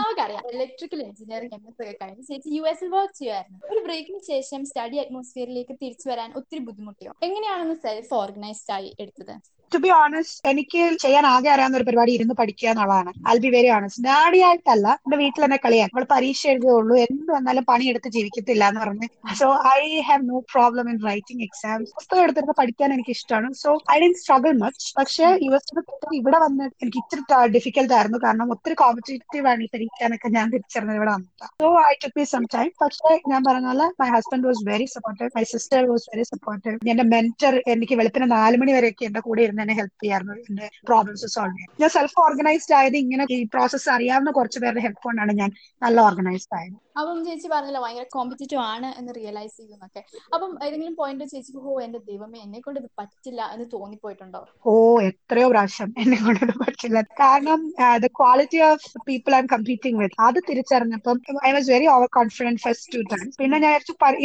[0.00, 5.74] നമുക്കറിയാം ഇലക്ട്രിക്കൽ എഞ്ചിനീയറിംഗ് എം എസ് ഒക്കെ യു എസിൽ വർക്ക് ചെയ്യുമായിരുന്നു ഒരു ബ്രേക്കിന് ശേഷം സ്റ്റഡി അറ്റ്മോസ്ഫിയറിലേക്ക്
[5.82, 7.12] തിരിച്ചു വരാൻ ഒത്തിരി ബുദ്ധിമുട്ടിയോ?
[7.22, 9.34] എങ്ങനെയാണെന്ന് സെൽഫ് ഓർഗനൈസ്ഡ് ആയി എടുത്തത്?
[9.74, 13.68] ടു ബി ഓണസ്റ്റ് എനിക്ക് ചെയ്യാൻ ആകെ അറിയാവുന്ന ഒരു പരിപാടി ഇരുന്ന് പഠിക്കുക എന്നുള്ളതാണ് ഐ ബി വെരി
[13.76, 14.10] ഓണസ്റ്റ്
[14.48, 16.94] ആയിട്ടല്ല എന്റെ വീട്ടിൽ തന്നെ കളിയാൻ നമ്മൾ പരീക്ഷ എഴുതുകയുള്ളൂ.
[17.06, 19.08] എന്ത് വന്നാലും പണിയെടുത്ത് ജീവിക്കത്തില്ല എന്ന് പറഞ്ഞ്.
[19.40, 19.46] So
[19.78, 24.08] I have no problem in writing exams പുസ്തകം എടുത്തിരുന്ന് പഠിക്കാൻ എനിക്ക് ഇഷ്ടമാണ് so I did
[24.22, 25.72] struggle much പക്ഷേ യു എസ്
[26.20, 27.22] ഇവിടെ വന്ന് എനിക്ക് ഇത്തിരി
[27.56, 28.18] ഡിഫിക്കൽട്ട് ആയിരുന്നു.
[28.26, 31.46] കാരണം ഒത്തിരി കോമ്പറ്റേറ്റീവ് ആണ് ഈ പരീക്ഷാനൊക്കെ ഞാൻ തിരിച്ചറിഞ്ഞത് ഇവിടെ വന്നിട്ട്.
[31.62, 35.30] So I took be some time പക്ഷേ ഞാൻ പറഞ്ഞ പോലെ my husband was very supportive
[35.38, 39.63] my sister was very supportive എന്റെ മെന്റർ എനിക്ക് വെളുപ്പിന് നാല് മണി വരെയൊക്കെ എന്റെ കൂടെ ഇരുന്ന്
[39.64, 41.70] എന്നെ ഹെൽപ്പ് ചെയ്യാറുണ്ട് എന്റെ പ്രോബ്ലംസ് സോൾവ് ചെയ്യാൻ.
[41.80, 45.52] ഞാൻ സെൽഫ് ഓർഗനൈസ്ഡ് ആയത് ഇങ്ങനെ ഈ പ്രോസസ്സ് അറിയാവുന്ന കുറച്ച് പേരുടെ ഹെൽപ്പ് കൊണ്ടാണ് ഞാൻ
[45.82, 46.76] നല്ല ഓർഗനൈസ്ഡ് ആയത്.
[46.96, 50.00] അപ്പം ചേച്ചി പറഞ്ഞല്ലോ ഭയങ്കര കോമ്പറ്റേറ്റീവ് ആണ് എന്ന് റിയലൈസ് ചെയ്യുന്നൊക്കെ
[50.34, 54.40] അപ്പം ഏതെങ്കിലും പോയിന്റ് ചേച്ചിക്ക് ഓ എന്റെ ദൈവമേ എന്നെ കൊണ്ട് ഇത് പറ്റില്ല എന്ന് തോന്നിപ്പോയിട്ടുണ്ടോ?
[54.66, 54.74] ഓ
[55.08, 56.98] എത്രയോ പ്രാവശ്യം എന്നെ കൊണ്ട് പറ്റില്ല.
[57.22, 57.60] കാരണം
[58.04, 62.62] the quality of people I am competing with അത് തിരിച്ചറിഞ്ഞപ്പം I was very over confident
[62.64, 63.74] first two time പിന്നെ ഞാൻ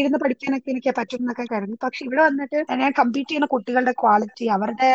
[0.01, 1.75] ഇരുന്ന് പഠിക്കാനൊക്കെ എനിക്ക് പറ്റും എന്നൊക്കെ കരുതി.
[1.85, 4.91] പക്ഷെ ഇവിടെ വന്നിട്ട് ഞാൻ കമ്പീറ്റ് ചെയ്യുന്ന കുട്ടികളുടെ ക്വാളിറ്റി അവരുടെ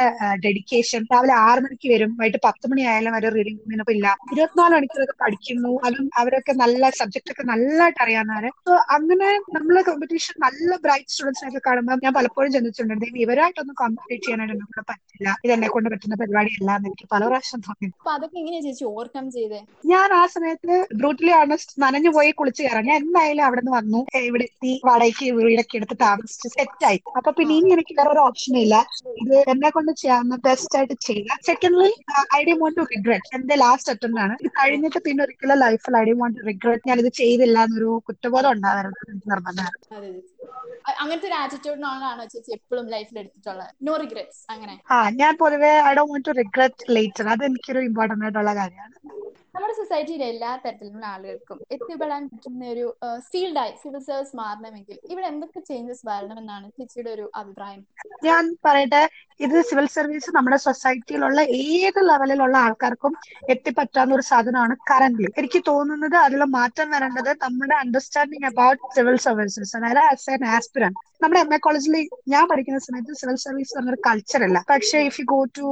[0.47, 3.61] ഡെഡിക്കേഷൻ രാവിലെ ആറ് മണിക്ക് വരും വൈകിട്ട് പത്ത് മണി ആയാലും അവർ റീഡിംഗ്
[3.97, 4.07] ഇല്ല.
[4.33, 5.73] ഇരുപത്തിനാല് മണിക്കൂറൊക്കെ പഠിക്കുന്നു.
[5.87, 12.01] അതും അവരൊക്കെ നല്ല സബ്ജക്റ്റ് ഒക്കെ നല്ലതായിട്ട് അറിയാവുന്നവരെ സോ അങ്ങനെ നമ്മളെ കോമ്പറ്റീഷൻ നല്ല ബ്രൈറ്റ് സ്റ്റുഡൻസിനൊക്കെ കാണുമ്പോൾ
[12.05, 15.29] ഞാൻ പലപ്പോഴും ചിന്തിച്ചിട്ടുണ്ട് ദൈവം ഇവരായിട്ടൊന്നും കോമ്പറ്റീറ്റ് ചെയ്യാനായിട്ട് നമ്മളെ പറ്റില്ല.
[15.45, 17.89] ഇത് എന്നെ കൊണ്ട് പറ്റുന്ന പരിപാടിയല്ല എന്ന് എനിക്ക് പല പ്രാവശ്യം തോന്നി.
[18.01, 19.61] അപ്പൊ അതൊക്കെ എങ്ങനെയാ ചേച്ചി ഓവർകം ചെയ്തേ?
[19.93, 22.87] ഞാൻ ആ സമയത്ത് ബ്രൂട്ടലി ഓണസ്റ്റ് നനഞ്ഞു പോയി കുളിച്ച് കയറാം.
[22.91, 27.73] ഞാൻ എന്തായാലും അവിടെ നിന്ന് വന്നു ഇവിടെ എത്തി വാടകയ്ക്ക് വീടൊക്കെ എടുത്ത് താമസിച്ച് സെറ്റായി അപ്പൊ പിന്നെ ഇനി
[27.77, 28.75] എനിക്ക് വേറെ ഒരു ഓപ്ഷൻ ഇല്ല.
[29.23, 31.91] ഇത് എന്നെ കൊണ്ട് ചെയ്യാവുന്ന ബെസ്റ്റ് ആയിട്ട് ചെയ്യുക secondly
[32.39, 34.35] I did want to regret എന്റെ ലാസ്റ്റ് അറ്റംപ്റ്റ് ആണ്.
[34.43, 37.54] ഇത് കഴിഞ്ഞിട്ട് പിന്നെ ഒരിക്കലും ലൈഫിൽ I did want to regret ഞാൻ ഇത് ചെയ്തില്ല.
[37.63, 39.01] എന്നൊരു കുറ്റബോധം ഉണ്ടാവരുത്
[39.33, 39.79] നിർബന്ധമാണ്.
[41.03, 43.71] അങ്ങനത്തെ ഒരു ആറ്റിറ്റ്യൂഡിനാണോ ചേച്ചി എപ്പോഴും ലൈഫിൽ എടുത്തിട്ടുള്ളത്?
[43.83, 44.75] നോ റിഗ്രറ്റ്സ് അങ്ങനെ.
[44.91, 48.97] ആ ഞാൻ പൊതുവേ I do want to regret later അത് എനിക്കൊരു ഇമ്പോർട്ടന്റ് ആയിട്ടുള്ള കാര്യമാണ്.
[49.55, 52.85] നമ്മുടെ സൊസൈറ്റിയിലെ എല്ലാ തരത്തിലുള്ള ആളുകൾക്കും എത്തിപ്പെടാൻ പറ്റുന്ന ഒരു
[53.29, 57.83] ഫീൽഡായി സിവിൽ സർവീസ് മാറണമെങ്കിൽ ഇവിടെ എന്തൊക്കെ ചേഞ്ചസ് വരണമെന്നാണ് ചേച്ചിയുടെ ഒരു അഭിപ്രായം?
[58.27, 59.03] ഞാൻ പറയട്ടെ
[59.41, 63.15] ഇത് സിവിൽ സർവീസ് നമ്മുടെ സൊസൈറ്റിയിലുള്ള ഏത് ലെവലിലുള്ള ആൾക്കാർക്കും
[63.55, 65.27] എത്തിപ്പറ്റാവുന്ന ഒരു സാധനമാണ് കറന്റ്.
[65.41, 71.41] എനിക്ക് തോന്നുന്നത് അതിൽ മാറ്റം വരേണ്ടത് നമ്മുടെ അണ്ടർസ്റ്റാൻഡിങ് അബൌട്ട് സിവിൽ സർവീസസ് അതായത് ആസ് ആൻ ആസ്പിറന്റ് നമ്മുടെ
[71.45, 71.95] എം എ കോളേജിൽ
[72.33, 74.59] ഞാൻ പഠിക്കുന്ന സമയത്ത് സിവിൽ സർവീസ് പറഞ്ഞൊരു കൾച്ചർ അല്ല.
[74.71, 75.69] പക്ഷേ if you go to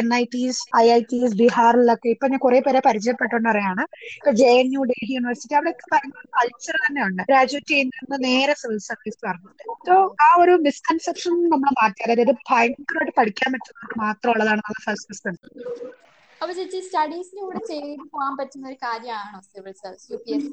[0.00, 3.82] N I Ts I I Ts ബീഹാറിലൊക്കെ ഇപ്പൊ ഞാൻ കുറെ പേരെ പരിചയപ്പെട്ടുകൊണ്ട് അറിയാണ്
[4.16, 7.22] ഇപ്പൊ J N U Delhi university അവിടെ പറയുന്ന കൾച്ചർ തന്നെയുണ്ട്.
[7.30, 9.62] ഗ്രാജുവേറ്റ് ചെയ്യുന്ന നേരെ സിവിൽ സർവീസ് പറഞ്ഞിട്ട്.
[9.88, 9.94] സോ
[10.26, 12.00] ആ ഒരു മിസ്കൺസെപ്ഷൻ നമ്മൾ മാറ്റി.
[12.06, 15.92] അതായത് ഭയങ്കരമായിട്ട് പഠിക്കാൻ പറ്റുന്നവർക്ക് മാത്രമുള്ളതാണ് ഫസ്റ്റ് മിസ്കൺസെപ്ഷൻ
[16.40, 20.50] അപ്പൊ ചേച്ചി സ്റ്റഡീസിന്റെ കൂടെ ചെയ്ത് പോകാൻ പറ്റുന്ന ഒരു കാര്യമാണോ civil service U P S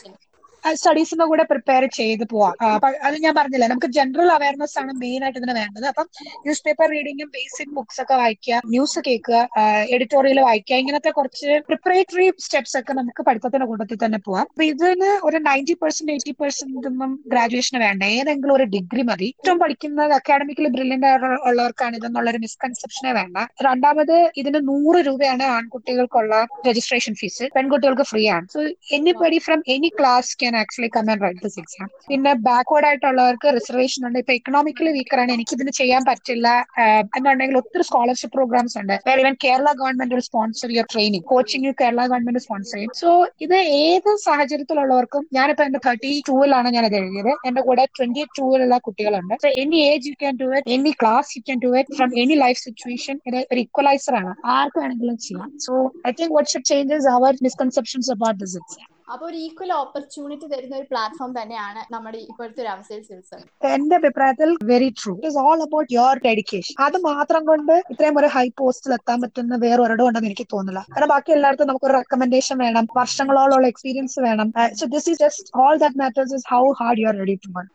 [0.00, 0.10] C
[0.80, 2.54] സ്റ്റഡീസിന്റെ കൂടെ പ്രിപ്പയർ ചെയ്ത് പോവാം.
[3.06, 5.86] അത് ഞാൻ പറഞ്ഞില്ല നമുക്ക് ജനറൽ അവയർനെസ് ആണ് മെയിൻ ആയിട്ട് ഇതിന് വേണ്ടത്.
[5.92, 6.06] അപ്പം
[6.44, 9.38] ന്യൂസ് പേപ്പർ റീഡിങ്ങും ബേസിക് ബുക്സ് ഒക്കെ വായിക്കുക ന്യൂസ് കേൾക്കുക
[9.96, 14.46] എഡിറ്റോറിയൽ വായിക്കുക ഇങ്ങനത്തെ കുറച്ച് പ്രിപ്പറേറ്ററി സ്റ്റെപ്സ് ഒക്കെ നമുക്ക് പഠിത്തത്തിന്റെ കൂട്ടത്തിൽ തന്നെ പോവാം.
[14.52, 18.02] അപ്പൊ ഇതിന് ഒരു നയന്റി പെർസെന്റ് എയ്റ്റി പെർസെന്റ് ഒന്നും ഗ്രാജുവേഷൻ വേണ്ട.
[18.18, 19.28] ഏതെങ്കിലും ഒരു ഡിഗ്രി മതി.
[19.40, 21.10] ഏറ്റവും പഠിക്കുന്നത് അക്കാഡമിക്കലി ബ്രില്യന്റ്
[21.48, 23.36] ഉള്ളവർക്കാണ് ഇതെന്നുള്ള ഒരു മിസ്കൺസെപ്ഷനെ വേണ്ട.
[23.68, 26.34] രണ്ടാമത് ഇതിന് നൂറ് രൂപയാണ് ആൺകുട്ടികൾക്കുള്ള
[26.68, 28.46] രജിസ്ട്രേഷൻ ഫീസ് പെൺകുട്ടികൾക്ക് ഫ്രീ ആണ്.
[28.54, 28.60] So
[28.98, 34.06] anybody from any class can actually come and write this exam പിന്നെ ബാക്ക്വേർഡ് ആയിട്ടുള്ളവർക്ക് റിസർവേഷൻ
[34.06, 34.18] ഉണ്ട്.
[34.18, 35.32] ഇപ്പൊ എക്കണോമിക്കലി വീക്കർ ആണ്.
[35.32, 36.48] എനിക്ക് ഇതിന് ചെയ്യാൻ പറ്റില്ല.
[37.16, 38.94] എന്നുണ്ടെങ്കിൽ ഒത്തിരി സ്കോളർഷിപ്പ് പ്രോഗ്രാംസ് ഉണ്ട്.
[39.22, 42.92] Even Kerala government sponsor your training coaching Kerala government sponsor ചെയ്യും.
[43.02, 47.32] സോ ഇത് ഏത് സാഹചര്യത്തിലുള്ളവർക്കും ഞാനിപ്പോ എന്റെ തേർട്ടി ടൂവിലാണ് ഞാൻ ഇത് എഴുതിയത്.
[47.48, 49.34] എന്റെ കൂടെ ട്വന്റി ടൂവിലുള്ള കുട്ടികളുണ്ട്.
[49.44, 52.34] So any age you can do it any class you can do it from any
[52.44, 54.34] life situation ഇത് ഒരു ഇക്വലൈസർ ആണ്.
[54.56, 55.50] ആർക്ക് വേണമെങ്കിലും ചെയ്യാം.
[55.66, 55.72] So
[56.08, 60.74] I think what should changes our misconceptions about this exam അപ്പൊ ഒരു ഈക്വൽ ഓപ്പർച്യൂണിറ്റി തരുന്ന
[60.76, 63.02] ഒരു പ്ലാറ്റ്ഫോം തന്നെയാണ് നമ്മുടെ ഇപ്പോഴത്തെ ഒരു അവസ്ഥയിൽ
[63.72, 68.46] എന്റെ അഭിപ്രായത്തിൽ very true it all about your dedication അത് മാത്രം കൊണ്ട് ഇത്രയും ഒരു ഹൈ
[68.60, 72.86] പോസ്റ്റിൽ എത്താൻ പറ്റുന്ന വേറെ ഒരിടം ഉണ്ടെന്ന് എനിക്ക് തോന്നില്ല കാരണം ബാക്കി എല്ലായിടത്തും നമുക്ക് ഒരു റെക്കമെൻഡേഷൻ വേണം
[72.98, 74.48] വർഷങ്ങളോളം എക്സ്പീരിയൻസ് വേണം.
[74.78, 77.66] So this is just all that matters is how hard you are ready to one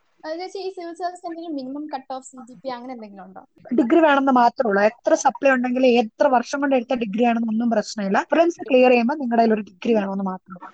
[0.41, 3.41] ചേച്ചി ഈ സിവിൽ സർവീസ് എന്തെങ്കിലും minimum cut off C G P അങ്ങനെ എന്തെങ്കിലും ഉണ്ടോ?
[3.79, 4.81] ഡിഗ്രി വേണമെന്ന് മാത്രമേ ഉള്ളൂ.
[4.91, 8.17] എത്ര സപ്ലൈ ഉണ്ടെങ്കിൽ എത്ര വർഷം കൊണ്ട് എടുത്ത ഡിഗ്രി ആണെന്ന് ഒന്നും പ്രശ്നമില്ല.
[8.34, 10.69] ഫ്രണ്ട്സ് ക്ലിയർ ചെയ്യുമ്പോൾ നിങ്ങളുടെ ഒരു ഡിഗ്രി വേണമെന്ന് മാത്രമേ ഉള്ളൂ.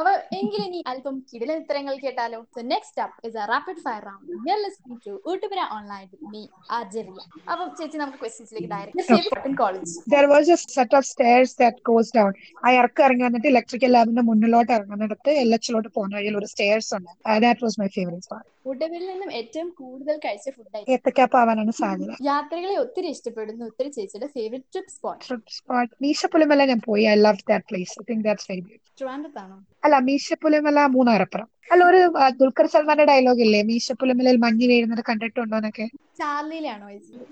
[0.00, 0.06] അവ
[0.38, 2.40] എങ്കിലും ഇനി അല്പം കിടിലൻ ഉത്തരങ്ങൾ കേട്ടാലോ?
[2.56, 6.42] So next up is a rapid fire round you listening to Oottupura online with me
[6.78, 12.12] ആർജറിയ അപ്പം ചേച്ചി നമുക്ക് ക്വസ്റ്റ്യൻസിലേക്ക് direct college there was a set of stairs that goes
[12.18, 12.32] down
[12.64, 17.10] ആ ഇറക്കം ഇറങ്ങി വന്നിട്ട് ഇലക്ട്രിക്കൽ ലാബിന്റെ മുന്നിലോട്ട് ഇറങ്ങുന്നിടത്ത് എൽ എച്ചിലോട്ട് പോകുന്ന വഴിയിൽ ഒരു സ്റ്റേഴ്സ് ഉണ്ട്.
[17.46, 23.08] That was my favourite part ഊട്ടുപുരയിൽ നിന്നും ഏറ്റവും കൂടുതൽ കഴിച്ച ഫുഡ് ഏത്തക്കാപ്പാവാനാണ് സാധ്യത യാത്രകളെ ഒത്തിരി
[23.14, 23.68] ഇഷ്ടപ്പെടുന്ന.
[23.70, 27.04] ഒത്തിരി ചേച്ചിയുടെ favourite trip spot trip spot Meesapulimala ഞാൻ പോയി.
[27.12, 29.56] I love that place I think that's very beautiful ട്രിവാൻഡ്രത്താണോ?
[29.86, 31.48] അല്ല മീശപ്പുലിമല മൂന്നാറപ്പുറം.
[31.72, 32.00] അല്ല ഒരു
[32.40, 33.60] ദുൽഖർ സൽമാന്റെ ഡയലോഗ് ഇല്ലേ?
[33.70, 35.86] മീശപ്പുലിമലയിൽ മഞ്ഞ് വീഴുന്നത് കണ്ടിട്ടുണ്ടോ എന്നൊക്കെ
[36.20, 36.86] ചാർലിയിലാണോ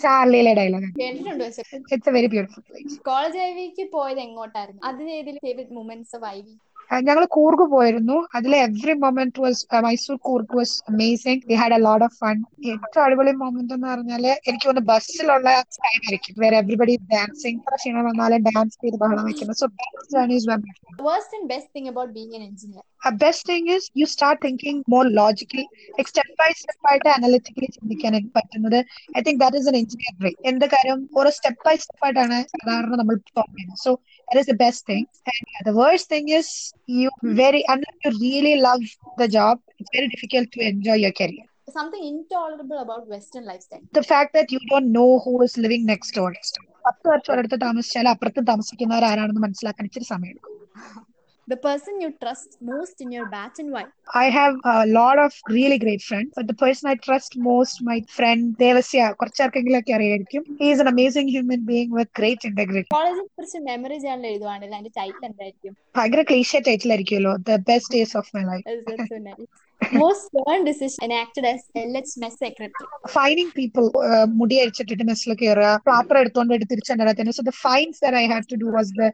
[0.05, 1.47] ചാർലിയിലെ ഡയലോഗ് കേട്ടിട്ടുണ്ടോ
[1.95, 4.81] it's very beautiful place college ഐവിക്ക് വിക്ക് പോയത് എങ്ങോട്ടായിരുന്നു?
[4.91, 6.19] അതിന് ഏതെങ്കിലും ഫേവറേറ്റ് മൂമെന്റ്സ്
[7.07, 8.17] ഞങ്ങൾ കൂർഗ് പോയിരുന്നു.
[8.37, 12.37] അതിൽ every moment was Mysore Coorg was amazing we had a lot of fun
[12.73, 18.45] ഏറ്റവും അടിപൊളി മൊമെന്റ് എന്ന് പറഞ്ഞാൽ എനിക്ക് തോന്നുന്നു ബസ്സിലുള്ള ടൈം ആയിരിക്കും വേറെ എവറിബഡി ഡാൻസിങ് ക്ഷീണം വന്നാലും
[18.49, 19.69] ഡാൻസ് ചെയ്ത് ബഹളം വെക്കുന്നത് so
[21.07, 22.85] worst and best thing about being an engineer
[23.23, 25.65] best thing is you start thinking more logically
[26.09, 28.79] step by step ആയിട്ട് അനലിറ്റിക്കലി ചിന്തിക്കാൻ എനിക്ക് പറ്റുന്നത്.
[29.19, 31.01] I think that is an engineer break എന്ത് കാര്യം?
[31.19, 33.17] ഓരോ സ്റ്റെപ്പ് ബൈ സ്റ്റെപ്പ് ആയിട്ടാണ് സാധാരണ നമ്മൾ
[33.85, 33.93] so
[34.29, 35.07] that is the best thing
[35.69, 36.53] the worse thing is
[36.89, 38.83] you very unless you really love
[39.19, 44.03] the job it's very difficult to enjoy your career something intolerable about western lifestyle the
[44.03, 46.33] fact that you don't know who is living next door
[46.85, 50.53] പത്ത് വർഷം ഒരിടത്ത് താമസിച്ചാൽ അപ്പുറത്ത് താമസിക്കുന്നവർ ആരാണെന്ന് മനസ്സിലാക്കാൻ ഇച്ചിരി സമയമെടുക്കും
[51.49, 53.85] The person you trust most in your batch and why?
[54.15, 57.99] I have a lot of really great friends, but the person I trust most, my
[58.17, 60.43] friend Devasya, കുറച്ചാർക്കെങ്കിലൊക്കെ അറിയായിരിക്കും.
[60.61, 62.89] He is an amazing human being with great integrity.
[62.97, 68.17] കോളേജിനെ കുറിച്ച് memory journal എഴുതുവാണെങ്കിൽ അതിന്റെ title എന്തായിരിക്കും ഭയങ്കര cliche title ആയിരിക്കുമല്ലോ the best days
[68.23, 69.47] of my life That's so nice.
[69.93, 72.89] Most stern decision enacted as LH mess secretary.
[73.15, 73.85] Fining people
[74.39, 78.57] മുടി അഴിച്ചിട്ടിട്ട് മെസ്സിൽ കയറുക പാത്രം എടുത്തോണ്ട് എടുത്ത് തിരിച്ചെണ്ടത്തിന് so the fines that I had to
[78.63, 79.11] do was the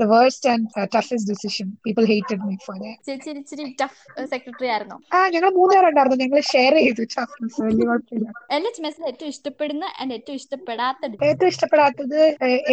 [0.00, 4.00] the worst and toughest decision people hated me for ചേച്ചി ഇച്ചിരി tough
[4.34, 4.96] secretary ആയിരുന്നോ?
[5.16, 8.28] ആ ഞങ്ങൾ മൂന്നുപേരുണ്ടായിരുന്നു ഞങ്ങൾ ഷെയർ ചെയ്തു ടഫ്നെസ് വലിയ കുഴപ്പമില്ല.
[8.58, 11.12] എൽ എച്ച് മെസ്സിൽ ഏറ്റവും ഇഷ്ടപ്പെടുന്ന ആൻഡ് ഏറ്റവും ഇഷ്ടപ്പെടാത്ത.
[11.30, 12.20] ഏറ്റവും ഇഷ്ടപ്പെടാത്തത്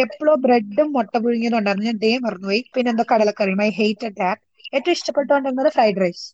[0.04, 2.62] എപ്പോഴും ബ്രെഡും മുട്ട പുഴുങ്ങിയതുണ്ടായിരുന്നു ഞാൻ ഡേ മറന്നുപോയി.
[2.76, 3.62] പിന്നെ എന്തോ കടലക്കറിയും.
[3.68, 4.40] ഐ ഹേറ്റഡ് ദാറ്റ്
[4.76, 6.24] ഏറ്റവും ഇഷ്ടപ്പെട്ടുകൊണ്ടിരുന്നത് ഫ്രൈഡ് റൈസ്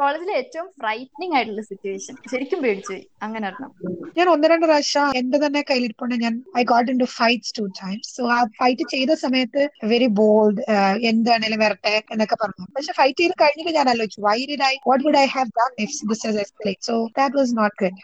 [0.00, 3.72] കോളേജിലെ ഏറ്റവും ഫ്രൈറ്റനിങ് ആയിട്ടുള്ള സിറ്റുവേഷൻ ശരിക്കും പേടിച്ചുപോയി അങ്ങനെ ഒരെണ്ണം.
[4.18, 6.14] ഞാൻ ഒന്ന് രണ്ട് പ്രാവശ്യം എന്റെ തന്നെ കയ്യിലിരിപ്പുണ്ട്.
[6.24, 10.62] ഞാൻ I got in to fights two times so ആ ഫൈറ്റ് ചെയ്ത സമയത്ത് വെരി ബോൾഡ്
[11.10, 12.66] എന്താണേലും വരട്ടെ എന്നൊക്കെ പറഞ്ഞു.
[12.76, 14.22] പക്ഷെ ഫൈറ്റ് ചെയ്ത് കഴിഞ്ഞിട്ട് ഞാൻ ആലോചിച്ചു.
[14.28, 17.54] Why did I what would I have done if this has escalate so that was
[17.60, 17.98] not good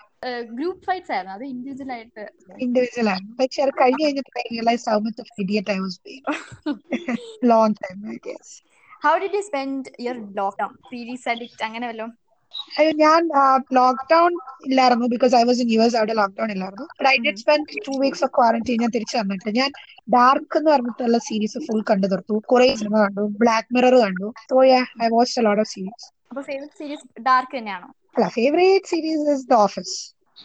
[0.59, 1.35] group fights ആയിരുന്നു.
[1.39, 2.23] അത് ഇൻഡിവിജ്വൽ ആയിട്ട്.
[2.67, 3.27] ഇൻഡിവിജ്വൽ ആണ്.
[3.41, 6.25] പക്ഷെ അത് കഴിഞ്ഞ് കഴിഞ്ഞിട്ട് I realise how much of idiot I was being
[7.53, 8.55] long time I guess
[9.05, 12.13] how did you spend your lockdown series addict അങ്ങനെ വല്ലതും
[13.01, 13.21] ഞാൻ
[13.79, 14.33] ലോക്ക്ഡൌൺ
[14.67, 16.87] ഇല്ലായിരുന്നു because I was in U S അവിടെ ലോക്ക്ഡൌൺ ഇല്ലായിരുന്നു.
[16.99, 19.51] But I did spend two weeks of quarantine ഞാൻ തിരിച്ചു വന്നിട്ട്.
[19.59, 19.71] ഞാൻ
[20.15, 22.37] ഡാർക്ക് എന്ന് പറഞ്ഞിട്ടുള്ള സീരീസ് ഫുൾ കണ്ടു തീർത്തു.
[22.53, 23.25] കുറെ സിനിമ കണ്ടു.
[23.43, 24.29] ബ്ലാക്ക് മിറർ കണ്ടു.
[24.51, 24.65] So
[25.07, 27.89] I watch a lot of series അപ്പൊ ഫേവറേറ്റ് സീരീസ് ഡാർക്ക് തന്നെയാണോ?
[28.17, 29.97] അല്ല favourite series is the Office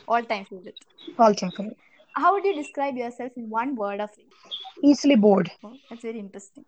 [0.09, 0.83] all time favourite
[1.23, 1.79] all time favourite
[2.22, 4.16] How would you describe yourself in one word of
[4.90, 6.66] easily bored that's very interesting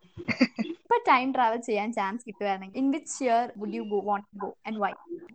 [0.83, 4.81] ഇപ്പൊ time travel ചെയ്യാൻ chance കിട്ടുകയാണെങ്കിൽ in which year would you go want go and
[4.85, 4.93] why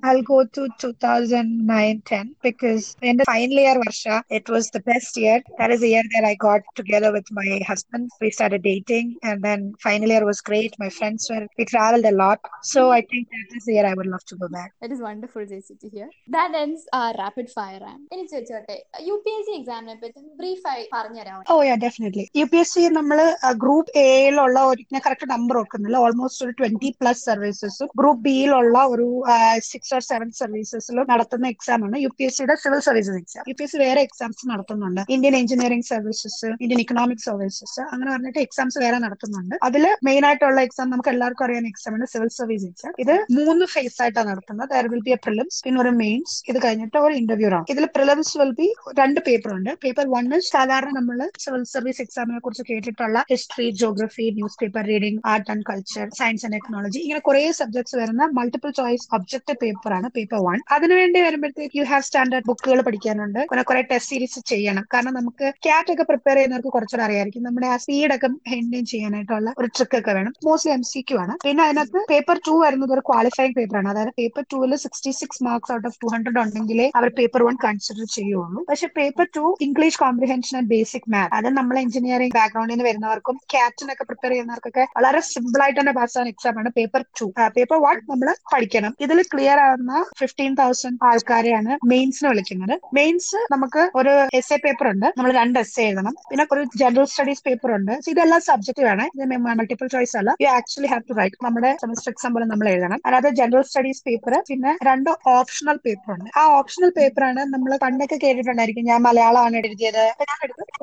[0.08, 5.38] I'll go to 2009-10 because in the final year Varsha, it was the best year.
[5.60, 8.10] That is the year that I got together with my husband.
[8.22, 10.74] We started dating and then final year was great.
[10.78, 12.40] My friends were, we traveled a lot.
[12.64, 14.70] So I think that is the year I would love to go back.
[14.82, 16.10] That is wonderful, JC, to hear.
[16.30, 18.04] That ends our rapid fire round.
[18.14, 18.78] ഇനി ചോദിച്ചോട്ടെ
[19.08, 19.16] U
[21.85, 23.19] definitely U P S C നമ്മൾ
[23.63, 29.07] group എയിലുള്ള ഒരു correct number വെക്കുന്നില്ല almost ഒരു twenty plus സർവീസസും group ബിയിലുള്ള ഒരു
[29.71, 33.55] സിക്സ് ഓർ സെവൻ സർവീസസിലും നടത്തുന്ന എക്സാം ആണ് യു പി എസ് സിയുടെ civil services exam U
[33.61, 35.03] P S C വേറെ എക്സാംസ് നടത്തുന്നുണ്ട്.
[35.17, 39.57] Indian engineering services Indian economic services അങ്ങനെ പറഞ്ഞിട്ട് എക്സാംസ് വേറെ നടത്തുന്നുണ്ട്.
[39.69, 43.99] അതിൽ മെയിൻ ആയിട്ടുള്ള എക്സാം നമുക്ക് എല്ലാവർക്കും അറിയാൻ എക്സാം ആണ് സിവിൽ സർവീസ് എക്സാം ഇത് മൂന്ന് ഫേസ്
[44.03, 44.69] ആയിട്ടാണ് നടത്തുന്നത്.
[44.75, 48.35] There will be a prelims പിന്നെ ഒരു മെയിൻസ് ഇത് കഴിഞ്ഞിട്ട് ഒരു ഇന്റർവ്യൂ ആണ് ഇതിൽ പ്രിലിംസ്
[48.43, 48.69] വിൽ ബി
[49.01, 49.73] രണ്ട് പേപ്പർ ഉണ്ട്.
[49.89, 55.49] പേപ്പർ വണ്ണിൽ സാധാരണ നമ്മൾ സിവിൽ സർവീസ് എക്സാമിനെ കുറിച്ച് കേട്ടിട്ടുള്ള history geography news paper reading art
[55.53, 60.41] and culture science and technology ഇങ്ങനെ കുറെ സബ്ജക്ട്സ് വരുന്ന മൾട്ടിപ്പിൾ ചോയ്സ് ഒബ്ജക്ട് പേപ്പർ ആണ് പേപ്പർ
[60.47, 63.41] വൺ അതിനുവേണ്ടി വരുമ്പോഴത്തേക്ക് യു ഹാവ് സ്റ്റാൻഡേർഡ് ബുക്കുകൾ പഠിക്കാനുണ്ട്.
[63.53, 64.85] പിന്നെ കുറെ ടെസ്റ്റ് സീരീസ് ചെയ്യണം.
[64.95, 67.45] കാരണം നമുക്ക് ക്യാറ്റ് ഒക്കെ പ്രിപ്പയർ ചെയ്യുന്നവർക്ക് കുറച്ചുകൂടെ അറിയായിരിക്കും.
[67.49, 70.35] നമ്മുടെ ആ സ്പീഡ് ഒക്കെ മെയിന്റെയിൻ ചെയ്യാനായിട്ടുള്ള ഒരു ട്രിക്ക് ഒക്കെ വേണം.
[70.49, 71.37] മോസ്റ്റ്ലി എം സി ക്യു ആണ്.
[71.47, 73.91] പിന്നെ അതിനകത്ത് പേപ്പർ ടു വരുന്നത് ഒരു ക്വാളിഫൈങ് പേപ്പർ ആണ്.
[73.95, 78.07] അതായത് പേപ്പർ ടൂവിൽ sixty six marks out of two hundred ഉണ്ടെങ്കിലേ അവർ പേപ്പർ വൺ കൺസിഡർ
[78.19, 78.61] ചെയ്യുള്ളൂ.
[78.71, 79.45] പക്ഷെ paper two
[79.79, 85.21] English comprehension and basic math അത് നമ്മൾ എഞ്ചിനീയറിംഗ് ബാക്ക്ഗ്രൗണ്ടിൽ നിന്ന് വരുന്നവർക്കും ക്യാറ്റിനൊക്കെ പ്രിപ്പയർ ചെയ്യുന്നവർക്കൊക്കെ വളരെ
[85.29, 86.71] സിമ്പിൾ ആയിട്ട് തന്നെ പാസ് ആവുന്ന എക്സാം ആണ്.
[86.79, 88.93] പേപ്പർ ടു പേപ്പർ വൺ നമ്മൾ പഠിക്കണം.
[89.07, 92.75] ഇതിൽ ക്ലിയർ ആവുന്ന ഫിഫ്റ്റീൻ തൗസൻഡ് ആൾക്കാരെയാണ് മെയിൻസിന് വിളിക്കുന്നത്.
[92.99, 95.07] മെയിൻസ് നമുക്ക് ഒരു എസ് എ പേപ്പർ ഉണ്ട്.
[95.19, 96.17] നമ്മൾ രണ്ട് എസ് എഴുതണം.
[96.31, 97.95] പിന്നെ ഒരു ജനറൽ സ്റ്റഡീസ് പേപ്പർ ഉണ്ട്.
[98.15, 99.25] ഇതെല്ലാം സബ്ജക്ട് ആണ് ഇത്
[99.61, 100.35] മൾട്ടിപ്പിൾ ചോയ്സ് അല്ല.
[100.45, 102.99] You actually have to write നമ്മുടെ സെമസ്റ്റർ എക്സാം പോലെ നമ്മൾ എഴുതണം.
[103.07, 106.29] അതായത് ജനറൽ സ്റ്റഡീസ് പേപ്പർ പിന്നെ രണ്ട് ഓപ്ഷണൽ പേപ്പർ ഉണ്ട്.
[106.41, 108.87] ആ ഓപ്ഷണൽ പേപ്പർ ആണ് നമ്മൾ പണ്ടൊക്കെ കേട്ടിട്ടുണ്ടായിരിക്കും.
[108.93, 110.05] ഞാൻ മലയാളമാണ് എഴുതിയത്.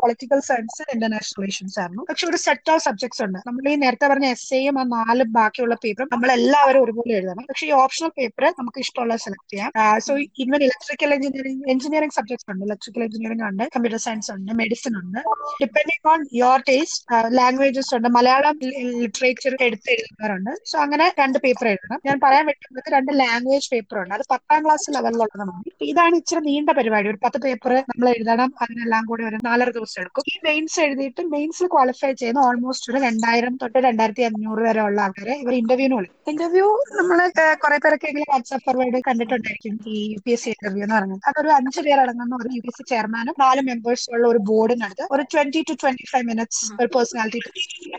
[0.01, 2.03] പൊളിറ്റിക്കൽ സയൻസ് ഇന്റർനാഷണൽ റിലേഷൻസ് ആയിരുന്നു.
[2.09, 3.39] പക്ഷെ ഒരു സെറ്റ് ഓഫ് സബ്ജക്ട്സ് ഉണ്ട്.
[3.47, 7.45] നമ്മൾ ഈ നേരത്തെ പറഞ്ഞ എസ് എയും ആ നാല് ബാക്കിയുള്ള പേപ്പറും നമ്മൾ എല്ലാവരും ഒരുപോലെ എഴുതണം.
[7.49, 9.71] പക്ഷെ ഈ ഓപ്ഷണൽ പേപ്പർ നമുക്ക് ഇഷ്ടമുള്ള സെലക്ട് ചെയ്യാം.
[10.07, 12.65] So even electrical engineering engineering subjects ഉണ്ട്.
[12.65, 15.19] ഇലക്ട്രിക്കൽ എഞ്ചിനീയറിംഗ് ഉണ്ട് കമ്പ്യൂട്ടർ സയൻസ് ഉണ്ട് മെഡിസിൻ ഉണ്ട്.
[15.61, 17.05] Depending on your taste
[17.37, 18.09] languages ഉണ്ട്.
[18.17, 18.59] മലയാളം
[19.01, 20.51] ലിറ്ററേച്ചർ എടുത്ത് എഴുതുന്നവരുണ്ട്.
[20.71, 21.99] സോ അങ്ങനെ രണ്ട് പേപ്പർ എഴുതണം.
[22.05, 24.13] ഞാൻ പറയാൻ പറ്റുന്നത് രണ്ട് ലാംഗ്വേജ് പേപ്പർ ഉണ്ട്.
[24.17, 25.53] അത് പത്താം ക്ലാസ് ലെവലിലുള്ളതാണ്
[25.91, 27.07] ഇതാണ് ഇച്ചിരി നീണ്ട പരിപാടി.
[27.13, 28.49] ഒരു പത്ത് പേപ്പർ നമ്മൾ എഴുതണം.
[28.75, 30.23] അതിനെല്ലാം കൂടി ഒരു നാലര ദിവസം എടുക്കും.
[30.31, 35.35] ഈ മെയിൻസ് എഴുതിയിട്ട് മെയിൻസിൽ ക്വാളിഫൈ ചെയ്യുന്ന ഓൾമോസ്റ്റ് ഒരു രണ്ടായിരം തൊട്ട് രണ്ടായിരത്തി അഞ്ഞൂറ് വരെ ഉള്ള ആൾക്കാരെ
[35.43, 36.13] ഇവർ ഇന്റർവ്യൂവിന് വിളിക്കും.
[36.33, 36.65] ഇന്റർവ്യൂ
[36.99, 37.17] നമ്മൾ
[37.63, 41.21] കുറെ പേരൊക്കെ എങ്കിലും വാട്സ്ആപ്പ് ഫോർവേഡ് കണ്ടിട്ടുണ്ടായിരിക്കും ഈ U P S C interview എന്ന് പറയുന്നത്.
[41.29, 45.07] അതൊരു അഞ്ച് പേർ അടങ്ങുന്ന ഒരു യു പി എസ് സി ചെയർമാനും നാല് മെമ്പേഴ്സ് ഉള്ള ഒരു ബോർഡിനടുത്ത്
[45.15, 47.41] ഒരു twenty to twenty five minutes ഒരു പേഴ്സണാലിറ്റി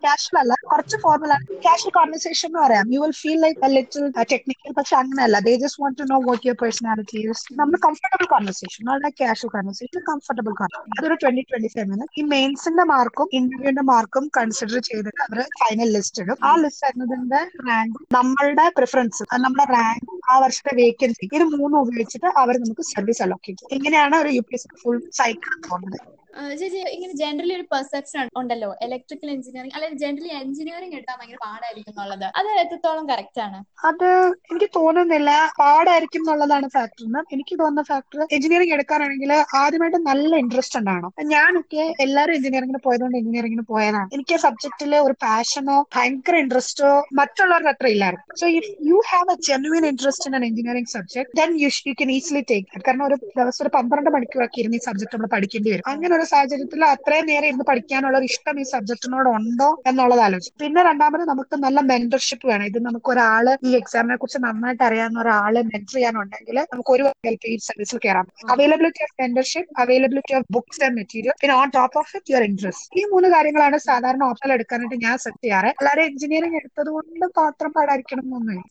[0.07, 1.45] കാഷ്വൽ അല്ല കുറച്ച് ഫോർമൽ ആണ്.
[1.67, 2.87] കാഷ്വൽ കോൺവെർസേഷൻ എന്ന് പറയാം.
[2.95, 5.39] You will feel like little technical പക്ഷെ അങ്ങനെയല്ല.
[5.49, 7.23] They just want to know what your personality
[7.63, 12.07] നമ്മൾ comfortable conversation not casual conversation comfortable conversation അതൊരു ട്വന്റി ട്വന്റി ഫൈവ് ആണ്.
[12.19, 16.37] ഈ മെയിൻസിന്റെ മാർക്കും ഇന്റർവ്യൂവിന്റെ മാർക്കും കൺസിഡർ ചെയ്തിട്ട് അവർ ഫൈനൽ ലിസ്റ്റ് ഇടും.
[16.45, 22.57] ആ ലിസ്റ്റ് ആയിരുന്നതിന്റെ റാങ്ക് നമ്മളുടെ പ്രിഫറൻസ് നമ്മുടെ റാങ്ക് ആ വർഷത്തെ വേക്കൻസി ഇത് മൂന്നും ഉപയോഗിച്ചിട്ട് അവർ
[22.57, 23.79] നമുക്ക് സർവീസ് അലോക്കേറ്റ് ചെയ്യും.
[23.79, 26.16] ഇങ്ങനെയാണ് ഒരു U P S full cycle പോകുന്നത്.
[26.61, 32.27] ചേച്ചി ഇങ്ങനെ ജനറലി ഒരു പെർസെപ്ഷൻ ഉണ്ടല്ലോ ഇലക്ട്രിക്കൽ എഞ്ചിനീയറിംഗ് അല്ലെങ്കിൽ ജനറലി എഞ്ചിനീയറിംഗ് എടുത്താൽ ഭയങ്കര പാടായിരിക്കും എന്നുള്ളത്.
[32.39, 33.59] അത് എത്രത്തോളം കറക്റ്റ് ആണ്?
[33.91, 34.09] അത്
[34.51, 35.31] എനിക്ക് തോന്നുന്നില്ല.
[35.63, 37.05] പാടായിരിക്കും എന്നുള്ളതാണ് ഫാക്ടർ
[37.37, 41.13] എനിക്ക് തോന്നുന്ന ഫാക്ടർ എഞ്ചിനീയറിംഗ് എടുക്കാനാണെങ്കിൽ ആദ്യമായിട്ട് നല്ല ഇൻട്രസ്റ്റ് ഉണ്ടാവണം.
[41.35, 44.09] ഞാനൊക്കെ എല്ലാവരും എഞ്ചിനീയറിംഗിന് പോയതുകൊണ്ട് എഞ്ചിനീയറിംഗിന് പോയതാണ്.
[44.17, 48.37] എനിക്ക് ആ സബ്ജക്റ്റിൽ ഒരു പാഷനോ ഭയങ്കര ഇൻട്രസ്റ്റോ മറ്റുള്ളവർക്ക് അത്ര ഇല്ലായിരുന്നു.
[48.43, 52.11] So if you have a genuine interest in an engineering subject then you you can
[52.19, 55.85] easily take കാരണം ഒരു ദിവസം ഒരു പന്ത്രണ്ട് മണിക്കൂറൊക്കെ ഇരുന്ന് ഈ സബ്ജക്ട് നമ്മൾ പഠിക്കേണ്ടി വരും.
[55.93, 60.83] അങ്ങനെ ഒരു സാഹചര്യത്തിൽ അത്രയും നേരം ഇരുന്ന് പഠിക്കാനുള്ള ഒരു ഇഷ്ടം ഈ സബ്ജക്റ്റിനോട് ഉണ്ടോ എന്നുള്ളത് ആലോചിക്കും പിന്നെ
[60.89, 62.67] രണ്ടാമത് നമുക്ക് നല്ല മെന്റർഷിപ്പ് വേണം.
[62.71, 67.57] ഇത് നമുക്ക് ഒരാൾ ഈ എക്സാമിനെ കുറിച്ച് നന്നായിട്ട് അറിയാവുന്ന ഒരാളെ മെന്റർ ചെയ്യാനുണ്ടെങ്കിൽ നമുക്ക് ഒരു ഹെൽപ്പ് ഈ
[67.69, 72.33] സർവീസിൽ കയറാം availability of mentorship availability of books and material പിന്നെ on top of it
[72.33, 75.71] your interest ഈ മൂന്ന് കാര്യങ്ങളാണ് സാധാരണ ഓപ്ഷൻ എടുക്കാനായിട്ട് ഞാൻ സെറ്റ് ചെയ്യാറ്.
[75.81, 78.65] അല്ലാതെ എഞ്ചിനീയറിംഗ് എടുത്തത് കൊണ്ട് മാത്രം പാടായിരിക്കണം എന്നൊന്നും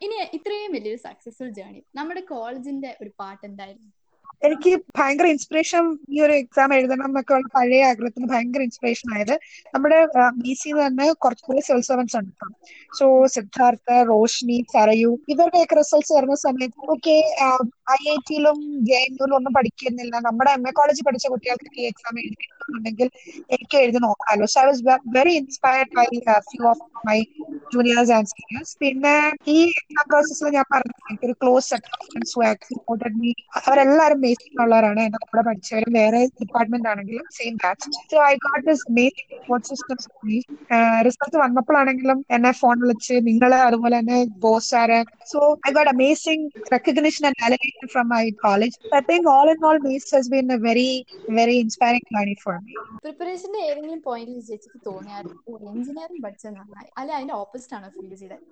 [0.00, 3.90] ഇനി ഇത്രയും വലിയൊരു സക്സസ്ഫുൾ ജേണി നമ്മുടെ കോളേജിന്റെ ഒരു പാട്ട് എന്തായിരുന്നു?
[4.42, 9.34] എനിക്ക് ഭയങ്കര ഇൻസ്പിറേഷൻ ഈ ഒരു എക്സാം എഴുതണം എന്നൊക്കെ ഉള്ള പഴയ ആഗ്രഹത്തിന് ഭയങ്കര ഇൻസ്പിറേഷൻ ആയത്
[9.74, 9.98] നമ്മുടെ
[10.38, 12.46] ബി സിയിൽ തന്നെ കുറച്ചുകൂടി സിവിൽ സർവൻസ് ഉണ്ട്
[12.98, 17.16] സോ സിദ്ധാർത്ഥ റോഷ്നി സറയു ഇവരുടെയൊക്കെ റിസൾട്ട്സ് വരുന്ന സമയത്ത് ഓക്കെ
[17.90, 20.14] ഐ ഐ ടിയിലും ജെ എൻ യുയിലും ഒന്നും പഠിക്കുന്നില്ല.
[20.26, 23.08] നമ്മുടെ എം എ കോളേജിൽ പഠിച്ച കുട്ടികൾക്ക് ഈ എക്സാം എഴുതിയിട്ടുണ്ടെങ്കിൽ
[23.50, 24.82] എനിക്ക് എഴുതി നോക്കാമല്ലോ so I was
[25.16, 26.06] very inspired by
[26.48, 27.18] few of my
[27.74, 29.14] juniors and seniors പിന്നെ
[29.48, 32.36] ഈ എക്സാം പ്രോസസ്സിൽ ഞാൻ പറഞ്ഞു എനിക്കൊരു ക്ലോസ് സെറ്റ് ഓഫ് ഫ്രണ്ട്സ്
[33.60, 39.14] അവരെല്ലാവരും ബേസിക്കുള്ളവരാണ് എന്റെ കൂടെ പഠിച്ചവരും വേറെ ഡിപ്പാർട്ട്മെന്റ് ആണെങ്കിലും same batch so I got this main
[39.34, 39.98] support system
[41.06, 44.98] result വന്നപ്പോഴാണെങ്കിലും എന്നെ ഫോൺ വിളിച്ച് നിങ്ങൾ അതുപോലെ തന്നെ Bose sir
[45.32, 47.58] so I got amazing recognition and
[47.94, 50.90] from my college I think all in all MACE has been a very
[51.32, 54.78] very inspiring learning for me പ്രിപ്പറേഷന്റെ ഏതെങ്കിലും പോയിന്റിൽ ചേച്ചിക്ക്
[55.50, 56.90] ഒരു engineering പഠിച്ചത് നന്നായി.
[56.98, 58.44] അല്ലെ അതിന്റെ ഓപ്പോസിറ്റ് ആണ് ഫീൽ ചെയ്തത്?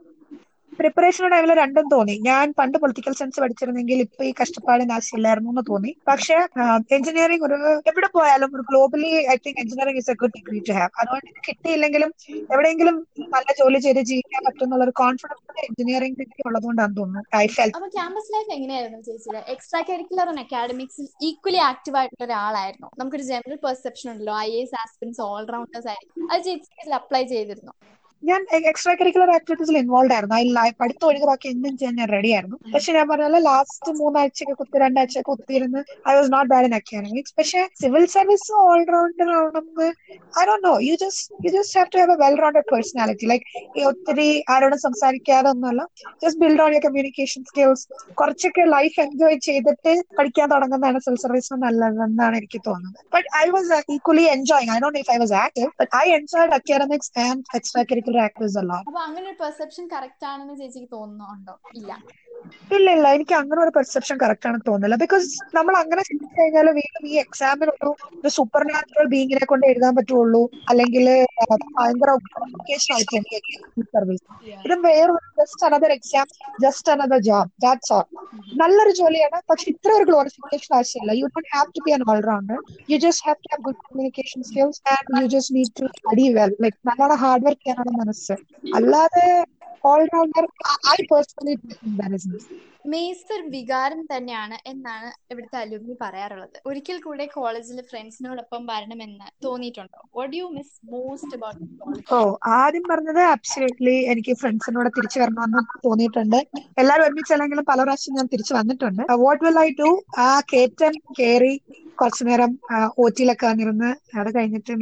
[0.78, 2.14] പ്രിപ്പറേഷൻ അവരെ രണ്ടും തോന്നി.
[2.28, 5.92] ഞാൻ പണ്ട് പൊളിറ്റിക്കൽ സയൻസ് പഠിച്ചിരുന്നെങ്കിൽ ഇപ്പൊ ഈ കഷ്ടപ്പാടിന് ആവശ്യമില്ലായിരുന്നു എന്ന് തോന്നി.
[6.10, 6.36] പക്ഷെ
[6.96, 7.56] എഞ്ചിനീയറിംഗ് ഒരു
[7.90, 12.12] എവിടെ പോയാലും ഒരു globally I think engineering is a good degree to have അതുകൊണ്ട് കിട്ടിയില്ലെങ്കിലും
[12.54, 12.96] എവിടെയെങ്കിലും
[13.34, 18.50] നല്ല ജോലി ചെയ്ത് ജീവിക്കാൻ പറ്റുന്ന ഒരു കോൺഫിഡൻസ് എഞ്ചിനീയറിംഗ് ഡിഗ്രി ഉള്ളതുകൊണ്ടാണ് തോന്നുന്നത് ഐ ഫെൽ ക്യാമ്പസ് ലൈഫ്
[18.56, 22.88] എങ്ങനെയായിരുന്നു ചേച്ചിയുടെ എക്സ്ട്രാ കരിക്കുലർ ആൻഡ് അക്കാഡമിക്സിൽ ഈക്വലി ആക്റ്റീവ് ആയിട്ടുള്ള ഒരാളായിരുന്നു.
[23.00, 24.34] നമുക്കൊരു ജനറൽ പെർസെപ്ഷൻ ഉണ്ടല്ലോ.
[24.48, 27.74] ഐ എസ് ആസ്പിൻസ് ഓൾറൗണ്ടേഴ്സ് ആയിരുന്നു അത് ചേച്ചി അപ്ലൈ ചെയ്തിരുന്നു?
[28.22, 30.34] ഞാൻ എക്സ്ട്രാ കരിക്കുലർ ആക്ടിവിറ്റീസിൽ ഇൻവോൾവ് ആയിരുന്നു.
[30.36, 32.56] അതിൽ പഠിത്തം ഒഴികെ ബാക്കി എന്തും ചെയ്യാൻ ഞാൻ റെഡി ആയിരുന്നു.
[32.74, 37.68] പക്ഷെ ഞാൻ പറഞ്ഞ ലാസ്റ്റ് മൂന്നാഴ്ചയൊക്കെ കുത്തി രണ്ടാഴ്ചയൊക്കെ കുത്തിയിരുന്ന് I was not bad in academics പക്ഷെ
[37.80, 39.92] സിവിൽ സർവീസ് ഓൾറൗണ്ടർ ആവണമെങ്കിൽ
[40.40, 43.46] I Dr know you just you just have to have a well rounded personality like
[43.78, 45.82] ഈ ഒത്തിരി ആരോടും സംസാരിക്കാതെ ഒന്നുമല്ല.
[46.24, 47.86] Just build on your communication skills
[48.20, 53.00] കുറച്ചൊക്കെ ലൈഫ് എൻജോയ് ചെയ്തിട്ട് പഠിക്കാൻ തുടങ്ങുന്നതാണ് സിവിൽ സർവീസ് നല്ലതെന്നാണ് എനിക്ക് തോന്നുന്നത്.
[53.16, 57.12] But I was equally enjoying I Dr if I was active but I enjoyed academics
[57.26, 58.72] and extra curricular actors അല്ല.
[58.72, 61.60] അപ്പൊ അങ്ങനെ ഒരു പെർസെപ്ഷൻ കറക്റ്റ് ആണെന്ന് ചേച്ചിക്ക് തോന്നുന്നുണ്ടോ?
[61.74, 61.92] ഇല്ല.
[62.76, 64.96] ഇല്ല ഇല്ല എനിക്ക് അങ്ങനെ ഒരു പെർസെപ്ഷൻ കറക്റ്റ് ആണെന്ന് തോന്നുന്നില്ല.
[65.02, 67.88] ബിക്കോസ് നമ്മൾ അങ്ങനെ ചിന്തിച്ചു കഴിഞ്ഞാൽ വീണ്ടും ഈ എക്സാമിൽ ഒരു
[68.20, 70.42] ഒരു സൂപ്പർ നാച്ചുറൽ ബീങ്ങിനെ കൊണ്ട് എഴുതാൻ പറ്റുള്ളൂ.
[70.70, 71.06] അല്ലെങ്കിൽ
[71.78, 72.10] ഭയങ്കര
[73.94, 74.24] സർവീസ്
[74.66, 76.26] ഇത് വേറൊരു just another exam
[76.64, 78.04] just another job that's all
[78.62, 81.12] നല്ലൊരു ജോലിയാണ് പക്ഷെ ഇത്ര ഒരു ഗ്ലോറിഫിക്കേഷൻ ആവശ്യമില്ല.
[81.20, 82.58] You don't have to be an allrounder
[82.92, 86.54] you just have to have good communication skills and you just need to study well
[86.64, 88.36] like നല്ലോണം hard work ചെയ്യാനാണ് മനസ്സ്.
[88.80, 89.26] അല്ലാതെ
[89.86, 91.54] ഐ പേഴ്സണലി
[93.50, 96.56] വികാരം തന്നെയാണ് എന്നാണ് ഇവിടുത്തെ അലുമിനി പറയാറുള്ളത്.
[96.66, 100.00] ഒരിക്കൽ കൂടെ കോളേജിലെ ഫ്രണ്ട്സിനോടൊപ്പം വരണമെന്ന് തോന്നിയിട്ടുണ്ടോ?
[100.16, 106.46] What you miss most about oh ആദ്യം പറഞ്ഞത് അബ്സല്യൂട്ട്ലി എനിക്ക് ഫ്രണ്ട്സിനോട് തിരിച്ചു വരണമെന്ന് തോന്നിയിട്ടുണ്ട്.
[106.78, 109.02] എല്ലാവരും ഒരുമിച്ചല്ലെങ്കിലും പല പ്രാവശ്യം ഞാൻ തിരിച്ചു വന്നിട്ടുണ്ട്.
[109.12, 111.60] വാട്ട് വിൽ ഐ ഡു ആ കയറ്റം കയറി
[112.00, 112.50] കുറച്ചു നേരം
[112.98, 114.72] ഓറ്റിയിലൊക്കെ വന്നിരുന്ന് അത് കഴിഞ്ഞിട്ട്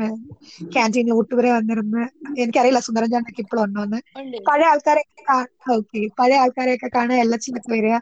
[0.74, 2.02] ക്യാന്റീൻ ഊട്ടുവരെ വന്നിരുന്ന്
[2.42, 4.36] എനിക്കറിയില്ല സുന്ദരൻ ചാണ്ടൊക്കെ ഇപ്പോഴും ഉണ്ടോന്ന് ഉണ്ട്.
[4.48, 5.36] പഴയ ആൾക്കാരെയൊക്കെ
[5.72, 7.94] ഓക്കെ പഴയ ആൾക്കാരെയൊക്കെ കാണുക എല്ലച്ചിനൊക്കെ വരിക.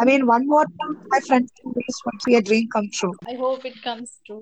[0.00, 0.64] I mean one more
[1.12, 4.36] my friends dream come true I hope it comes true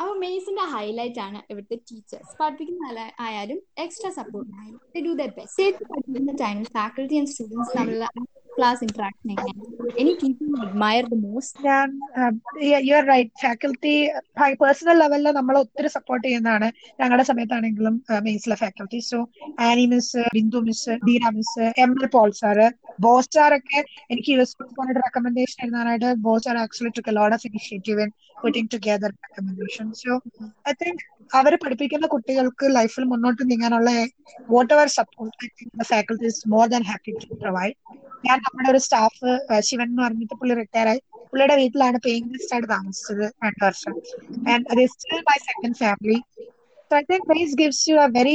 [0.00, 4.80] അപ്പൊ മെയ്സിന്റെ ഹൈലൈറ്റ് ആണ് ഇവിടുത്തെ ടീച്ചേഴ്സ് പഠിപ്പിക്കുന്ന ആയാലും എക്സ്ട്രാ സപ്പോർട്ട് ആയാലും.
[5.06, 5.66] ഡു ദ ബെസ്റ്റ്
[6.40, 8.08] ടൈമിൽ ഫാക്കൽറ്റി ആൻഡ് സ്റ്റുഡൻസ് തമ്മിലുള്ള
[8.56, 9.62] ക്ലാസ് ഇന്ററാക്ഷൻ എങ്ങനെയാണ്
[10.00, 11.88] any teacher admire the most ഞാൻ
[12.86, 13.94] you are right faculty
[14.62, 16.68] personal ലെവലിൽ നമ്മൾ ഒത്തിരി സപ്പോർട്ട് ചെയ്യുന്നതാണ്
[17.00, 19.20] ഞങ്ങളുടെ സമയത്താണെങ്കിലും മെയിൻസിലെ faculty so
[19.66, 22.68] Annie miss Bindu miss Deena miss M L Paul sir
[23.00, 24.56] Bose സാറൊക്കെ എനിക്ക് യു എസ്
[25.00, 30.14] റെക്കമെൻഡേഷൻ എഴുതാനായിട്ട് Bose sir actually took lot of initiative in putting together recommendation so
[30.68, 33.90] I think അവർ പഠിപ്പിക്കുന്ന കുട്ടികൾക്ക് ലൈഫിൽ മുന്നോട്ട് നീങ്ങാനുള്ള
[34.74, 35.48] whatever support
[35.92, 37.74] faculties more than happy to provide
[38.26, 41.00] ഞാൻ നമ്മുടെ ഒരു സ്റ്റാഫ് ശിവൻ എന്ന് പറഞ്ഞിട്ട് പുള്ളി റിട്ടയർ ആയി.
[41.30, 43.94] പുള്ളിയുടെ വീട്ടിലാണ് പേയിങ് ഗസ്റ്റ് ആയിട്ട് താമസിച്ചത് രണ്ട് വർഷം.
[44.52, 46.18] And still my second family
[46.90, 47.24] so I think
[47.90, 48.34] you a very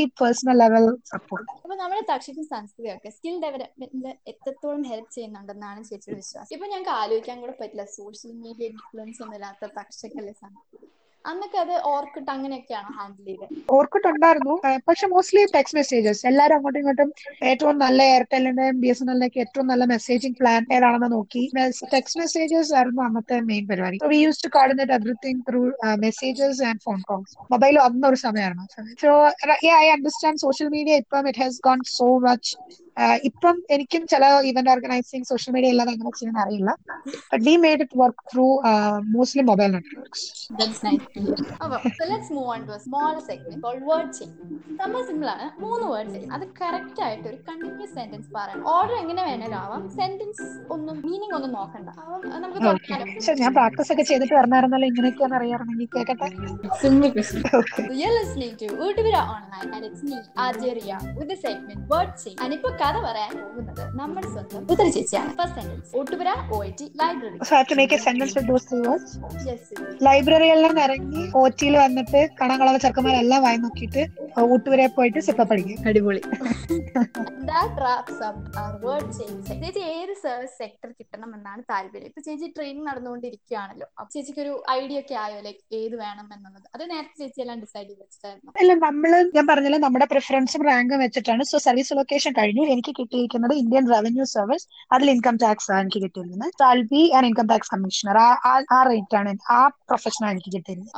[0.61, 1.47] level support
[1.81, 2.01] നമ്മുടെ
[3.17, 5.11] സ്കിൽ ഡെവലപ്മെന്റിൽ എത്രത്തോളം ഹെൽപ്പ്
[5.89, 6.51] ചേച്ചിയുടെ വിശ്വാസം.
[6.55, 7.85] ഇപ്പൊ ഞങ്ങൾക്ക് ആലോചിക്കാൻ കൂടെ പറ്റില്ല.
[7.97, 10.33] സോഷ്യൽ മീഡിയ ഇൻഫ്ലുവൻസ് ഒന്നും ഇല്ലാത്ത തക്ഷക്കല്ലേ
[11.25, 14.53] അന്നൊക്കെ അത് ഓർക്കിട്ട് അങ്ങനെയൊക്കെയാണോ ഹാൻഡിൽ ചെയ്തത് ഓർക്കിട്ട് ഉണ്ടായിരുന്നു
[14.87, 17.09] പക്ഷെ മോസ്റ്റ്ലി ടെക്സ്റ്റ് മെസ്സേജസ് എല്ലാരും അങ്ങോട്ടും ഇങ്ങോട്ടും
[17.49, 21.43] ഏറ്റവും നല്ല എയർടെലിന്റെയും ബി എസ് എൻ എല്ലിന്റെയും ഏറ്റവും നല്ല മെസ്സേജിംഗ് പ്ലാൻ ഏതാണെന്ന് നോക്കി.
[21.93, 23.99] ടെക്സ്റ്റ് മെസ്സേജസ് ആയിരുന്നു അന്നത്തെ മെയിൻ പരിപാടി.
[24.13, 25.61] We use to coordinate everything through
[26.05, 28.65] messages and phone calls mobile അന്നൊരു സമയമായിരുന്നു.
[29.03, 29.11] So
[29.81, 32.51] I understand social media ഇപ്പം it has gone so much
[33.29, 36.71] ഇപ്പം എനിക്കും ചില ഇവന്റ് ഓർഗനൈസിങ് സോഷ്യൽ മീഡിയ ഇല്ലാതെ എങ്ങനെ ചെയ്യാൻ അറിയില്ല.
[37.31, 38.47] But we made it work through
[39.15, 40.25] mostly mobile networks.
[44.81, 48.29] സംഭവം സിമ്പിൾ ആണ് മൂന്ന് വേർഡ്സ് അത് കറക്റ്റ് ആയിട്ട് ഒരു കണ്ടിന്യൂസ് സെന്റൻസ്
[48.75, 49.83] ഓർഡർ എങ്ങനെ വേണേലും ആവാം.
[49.99, 51.89] സെന്റൻസ് ഒന്നും മീനിങ് ഒന്നും നോക്കണ്ട.
[52.45, 52.59] നമുക്ക്
[53.15, 55.89] പക്ഷെ ഞാൻ പ്രാക്ടീസ് ഒക്കെ ചെയ്തിട്ട് പറഞ്ഞായിരുന്നല്ലോ ഇങ്ങനെയൊക്കെയാണ് അറിയാറുണ്ടെങ്കിൽ
[58.85, 62.35] Utuvira Online and it's me, Ajeria, with the segment Word Chain.
[62.43, 65.31] And ഇപ്പൊ കഥ പറയാൻ പോകുന്നത് നമ്മുടെ സ്വന്തം ഉത്തര ചേച്ചിയാണ്.
[65.39, 68.47] First sentence ഒട്ടുപുര O I T library So I have to make a sentence with
[68.51, 69.11] those three words.
[69.49, 69.75] Yes
[70.07, 74.03] ലൈബ്രറിയിൽ നിന്ന് ഇറങ്ങി ഓറ്റിയിൽ വന്നിട്ട് കണങ്ങളവ ചെറുക്കന്മാരെല്ലാം വായി നോക്കിയിട്ട്
[74.53, 76.21] ഊട്ടുവരെ പോയിട്ട് സിപ്പ പഠിക്കും അടിപൊളി.
[77.51, 82.07] That wraps up our word chain ചേച്ചി ഏത് സർവീസ് സെക്ടർ കിട്ടണം എന്നാണ് താല്പര്യം?
[82.11, 83.87] ഇപ്പൊ ചേച്ചി ട്രെയിനിങ് നടന്നുകൊണ്ടിരിക്കുകയാണല്ലോ.
[83.99, 85.39] അപ്പൊ ചേച്ചിക്ക് ഒരു ഐഡിയ ഒക്കെ ആയോ?
[85.47, 86.67] ലൈക്ക് ഏത് വേണം എന്നുള്ളത്.
[86.75, 88.51] അത് നേരത്തെ ചേച്ചി എല്ലാം ഡിസൈഡ് ചെയ്ത് വെച്ചിട്ടായിരുന്നു?
[88.61, 91.43] അല്ല നമ്മൾ ഞാൻ പറഞ്ഞല്ലോ നമ്മുടെ പ്രിഫറൻസും റാങ്കും വെച്ചിട്ടാണ്.
[91.51, 92.65] സോ സർവീസ് ലൊക്കേഷൻ കഴിഞ്ഞു.
[92.75, 97.29] എനിക്ക് കിട്ടിയിരിക്കുന്നത് ഇന്ത്യൻ റവന്യൂ സർവീസ് അതിൽ ഇൻകം ടാക്സ് ആണ് എനിക്ക് കിട്ടിയിരിക്കുന്നത് so I B and
[97.31, 100.91] income tax commissioner ആ റേറ്റ് ആണ് ആ പ്രൊഫഷൻ ആണ് എനിക്ക് കിട്ടിയിരുന്നത്.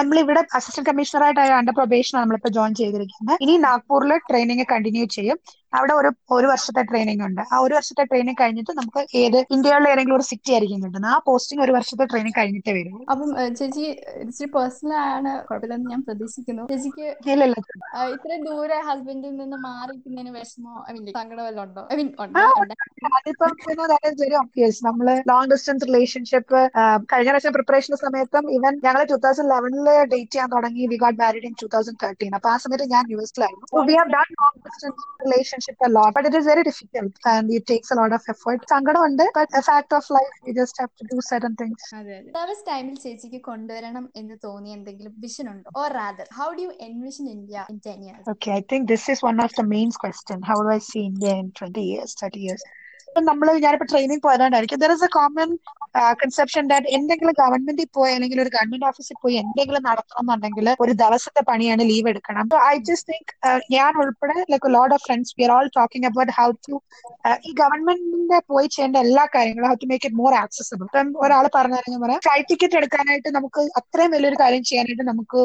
[0.00, 3.36] നമ്മളിവിടെ അസിസ്റ്റന്റ് കമ്മീഷണറായിട്ട് അണ്ടർ പ്രൊബേഷൻ നമ്മളിപ്പോ ജോയിൻ ചെയ്തിരിക്കുന്നത്.
[3.46, 5.38] ഇനി നാഗ്പൂരിൽ ട്രെയിനിങ് കണ്ടിന്യൂ ചെയ്യും.
[5.72, 7.42] അവിടെ ഒരു ഒരു വർഷത്തെ ട്രെയിനിങ് ഉണ്ട്.
[7.52, 11.10] ആ ഒരു വർഷത്തെ ട്രെയിനിങ് കഴിഞ്ഞിട്ട് നമുക്ക് ഏത് ഇന്ത്യയിലെ ഏതെങ്കിലും ഒരു സിറ്റി ആയിരിക്കും കിട്ടുന്നത്.
[11.14, 12.96] ആ പോസ്റ്റിംഗ് ഒരു വർഷത്തെ ട്രെയിനിങ് കഴിഞ്ഞിട്ടേ വരും.
[13.12, 13.28] അപ്പം
[13.58, 13.84] ചേച്ചി
[14.24, 15.32] ഇച്ചിരി പേഴ്സണൽ ആണ്.
[15.48, 16.64] കുഴപ്പമില്ലെന്ന് ഞാൻ പ്രതീക്ഷിക്കുന്നു.
[16.72, 17.56] ചേച്ചിക്ക് ഇല്ലല്ല.
[18.14, 20.74] ഇത്ര ദൂരെ ഹസ്ബൻഡിൽ നിന്ന് മാറിക്കുന്നതിന് വിഷമോ?
[20.88, 21.84] ഐ മീൻ സങ്കടം വല്ലതും ഉണ്ടോ?
[21.92, 22.08] ഐ മീൻ
[23.18, 23.52] അതിപ്പം
[24.20, 26.58] വെരി ഒബ്വിയസ് നമ്മൾ ലോങ് ഡിസ്റ്റൻസ് റിലേഷൻഷിപ്പ്
[27.12, 30.82] കഴിഞ്ഞ പ്രാവശ്യം പ്രിപ്പറേഷൻ സമയത്തും ഇവൻ ഞങ്ങൾ ടൂ തൗസൻഡ് ലെവനിൽ ഡേറ്റ് ചെയ്യാൻ തുടങ്ങി.
[30.92, 34.12] We got married in two thousand thirteen അപ്പൊ ആ സമയത്ത് ഞാൻ U എസിലായിരുന്നു we have
[34.16, 38.14] done long distance relationship അല്ലോ but it is very difficult and it takes a lot
[38.18, 41.88] of effort സങ്കടമുണ്ട് but a fact of life you just have to do certain things
[42.00, 45.68] അതെ service ടൈമിൽ ചേച്ചിക്ക് കൊണ്ടുവരണം എന്ന് തോന്നിയ എന്തെങ്കിലും vision ഉണ്ടോ?
[45.82, 49.20] Or rather how do you envision India in 10 years Okay, I think this is
[49.22, 50.38] one of the main question.
[50.42, 52.62] How do I see India in 20 years, 30 years?
[53.28, 54.80] നമ്മൾ ഞാനിപ്പോ training പോയതുകൊണ്ടായിരിക്കും.
[54.82, 55.50] There is a common
[56.20, 61.42] conception that എന്തെങ്കിലും ഗവൺമെന്റിൽ പോയി അല്ലെങ്കിൽ ഒരു government ഓഫീസിൽ പോയി എന്തെങ്കിലും നടത്തണം എന്നുണ്ടെങ്കിൽ ഒരു ദിവസത്തെ
[61.48, 62.44] പണിയാണ് ലീവ് എടുക്കണം.
[62.72, 63.32] ഐ ജസ്റ്റ് തിങ്ക്
[63.74, 66.76] ഞാൻ ഉൾപ്പെടെ like lot of friends we are all talking about how to
[67.48, 71.98] ഈ ഗവൺമെന്റിന്റെ പോയി ചെയ്യേണ്ട എല്ലാ കാര്യങ്ങളും how to make it more accessible ഇപ്പം ഒരാൾ പറഞ്ഞു
[72.04, 72.20] പറയാം.
[72.28, 75.40] ഫ്ലൈറ്റ് ടിക്കറ്റ് എടുക്കാനായിട്ട് നമുക്ക് അത്രയും വലിയൊരു കാര്യം ചെയ്യാനായിട്ട് നമുക്ക്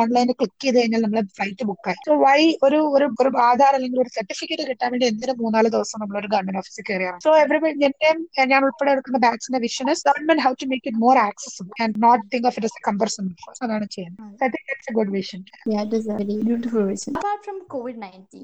[0.00, 2.00] ഓൺലൈനിൽ ക്ലിക്ക് ചെയ്ത് കഴിഞ്ഞാൽ നമ്മൾ ഫ്ലൈറ്റ് ബുക്ക് ആയി.
[2.08, 3.08] സോ വൈ ഒരു ഒരു
[3.50, 7.30] ആധാർ അല്ലെങ്കിൽ ഒരു സർട്ടിഫിക്കറ്റ് കിട്ടാൻ വേണ്ടി എന്തിനും മൂന്നാൽ ദിവസം നമ്മൾ ഒരു ഗവൺമെന്റ് ഓഫീസിൽ കയറിയാണ് സോ
[7.42, 8.18] എവറി എന്റെയും
[8.52, 12.24] ഞാൻ ഉൾപ്പെടെ എടുക്കുന്ന ബാഗ്സിന്റെ vision is government how to make it more accessible and not
[12.34, 13.26] think of it as a comparison
[13.64, 14.32] അതാണ് ചെയ്യുന്നത്.
[14.44, 17.12] I think that's a good vision Yeah, it is a very beautiful vision.
[17.16, 18.42] Apart from COVID 19,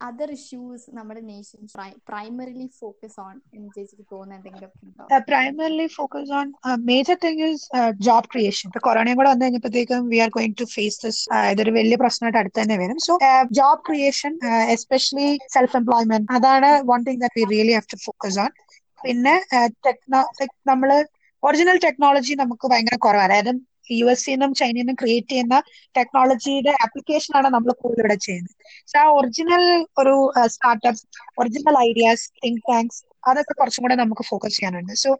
[0.00, 1.60] other issues നമ്മുടെ nation
[2.06, 4.70] primarily focus on എന്ന് ചേച്ചിക്ക് തോന്നുന്ന എന്തെങ്കിലും
[5.26, 6.46] primarily focus on
[6.86, 7.66] major thing is
[8.06, 11.20] job creation ഇപ്പൊ കൊറോണയും കൂടെ വന്നു കഴിഞ്ഞപ്പോഴത്തേക്കും we are going to face this
[11.52, 12.98] ഇതൊരു വലിയ പ്രശ്നമായിട്ട് അടുത്ത് തന്നെ വരും.
[13.06, 13.14] So
[13.58, 14.34] job creation
[14.76, 18.52] especially self employment അതാണ് one thing that really have to focus on
[19.00, 19.34] പിന്നെ
[19.86, 20.22] ടെക്നോ
[20.66, 20.90] നമ്മൾ
[21.42, 23.52] ഒറിജിനൽ ടെക്നോളജി നമുക്ക് ഭയങ്കര കുറവാണ് അതായത്
[23.98, 25.56] യു എസ് നിന്നും ചൈനയിൽ നിന്നും ക്രിയേറ്റ് ചെയ്യുന്ന
[25.98, 28.56] ടെക്നോളജിയുടെ ആപ്ലിക്കേഷൻ ആണ് നമ്മൾ കൂടുതൽ ഇവിടെ ചെയ്യുന്നത്.
[28.90, 29.64] സോ ആ ഒറിജിനൽ
[30.02, 30.16] ഒരു
[30.54, 31.02] startup
[31.40, 33.00] original ideas think tanks
[33.30, 34.94] അതൊക്കെ കുറച്ചും കൂടെ നമുക്ക് ഫോക്കസ് ചെയ്യാനുണ്ട്.
[35.04, 35.10] So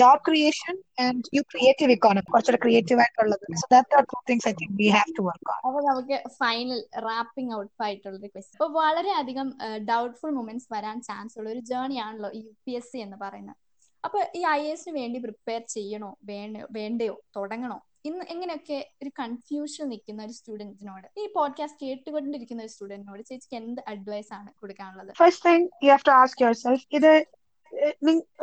[0.00, 3.44] job creation and you creative economy കുറച്ചുകൂടെ ക്രിയേറ്റീവ് ആയിട്ടുള്ളത്.
[3.60, 6.80] So that are two things I think we have to work on അപ്പോൾ നമുക്ക് ഫൈനൽ
[7.08, 9.48] റാപ്പിംഗ് ഔട്ട് ആയിട്ടുള്ള റിക്വസ്റ്റ് അപ്പോൾ വളരെ അധികം
[9.90, 13.58] ഡൗട്ട്ഫുൾ മൊമെന്റ്സ് വരാൻ ചാൻസ് ഉള്ള ഒരു ജേർണി ആണല്ലോ യു പി എസ് സി എന്ന് പറയുന്നത്.
[14.04, 16.10] അപ്പൊ ഈ ഐ എസിന് വേണ്ടി പ്രിപ്പയർ ചെയ്യണോ?
[16.30, 16.60] വേണോ?
[16.78, 17.16] വേണ്ടയോ?
[17.36, 17.78] തുടങ്ങണോ?
[18.04, 24.32] ഇന്ന് എങ്ങനെയൊക്കെ ഒരു കൺഫ്യൂഷൻ നിൽക്കുന്ന ഒരു സ്റ്റുഡന്റിനോട് ഈ പോഡ്കാസ്റ്റ് കേട്ടുകൊണ്ടിരിക്കുന്ന ഒരു സ്റ്റുഡന്റിനോട് ചേച്ചിക്ക് എന്ത് അഡ്വൈസ്
[24.34, 25.12] ആണ് കൊടുക്കാനുള്ളത്?
[25.16, 27.12] First thing you have to ask yourself ഇത്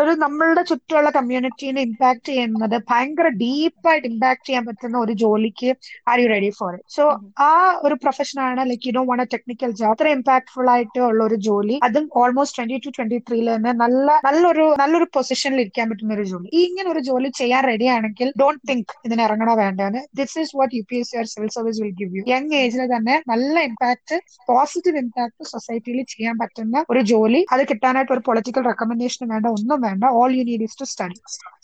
[0.02, 5.70] ഒരു നമ്മളുടെ ചുറ്റുമുള്ള കമ്മ്യൂണിറ്റീനെ ഇമ്പാക്ട് ചെയ്യുന്നത് ഭയങ്കര ഡീപ്പായിട്ട് ഇമ്പാക്ട് ചെയ്യാൻ പറ്റുന്ന ഒരു ജോലിക്ക്
[6.12, 7.04] are you ready for it so
[7.48, 7.50] ആ
[7.88, 11.38] ഒരു പ്രൊഫഷൻ ആണ് ലൈക്ക് യു ഡോ വൺ എ ടെക്നിക്കൽ ജോബ് അത്ര ഇമ്പാക്ട്ഫുൾ ആയിട്ട് ഉള്ള ഒരു
[11.48, 11.78] ജോലി.
[11.88, 16.48] അതും ഓൾമോസ്റ്റ് ട്വന്റി ടു ട്വന്റി ത്രീയിൽ തന്നെ നല്ല നല്ലൊരു നല്ലൊരു പൊസിഷനിൽ ഇരിക്കാൻ പറ്റുന്ന ഒരു ജോലി.
[16.58, 20.04] ഈ ഇങ്ങനെ ഒരു ജോലി ചെയ്യാൻ റെഡി ആണെങ്കിൽ ഡോണ്ട് തിങ്ക് ഇതിന് ഇറങ്ങണോ വേണ്ടെന്ന്.
[20.22, 22.84] This is what U P S C are civil service will give you young ഏജിൽ
[22.96, 24.18] തന്നെ നല്ല ഇമ്പാക്ട്
[24.52, 27.44] പോസിറ്റീവ് ഇമ്പാക്ട് സൊസൈറ്റിയിൽ ചെയ്യാൻ പറ്റുന്ന ഒരു ജോലി.
[27.56, 30.03] അത് കിട്ടാനായിട്ട് ഒരു പൊളിറ്റിക്കൽ റെക്കമെൻഡേഷൻ വേണ്ട ഒന്നും വേണ്ട.
[30.19, 31.17] All you need is to study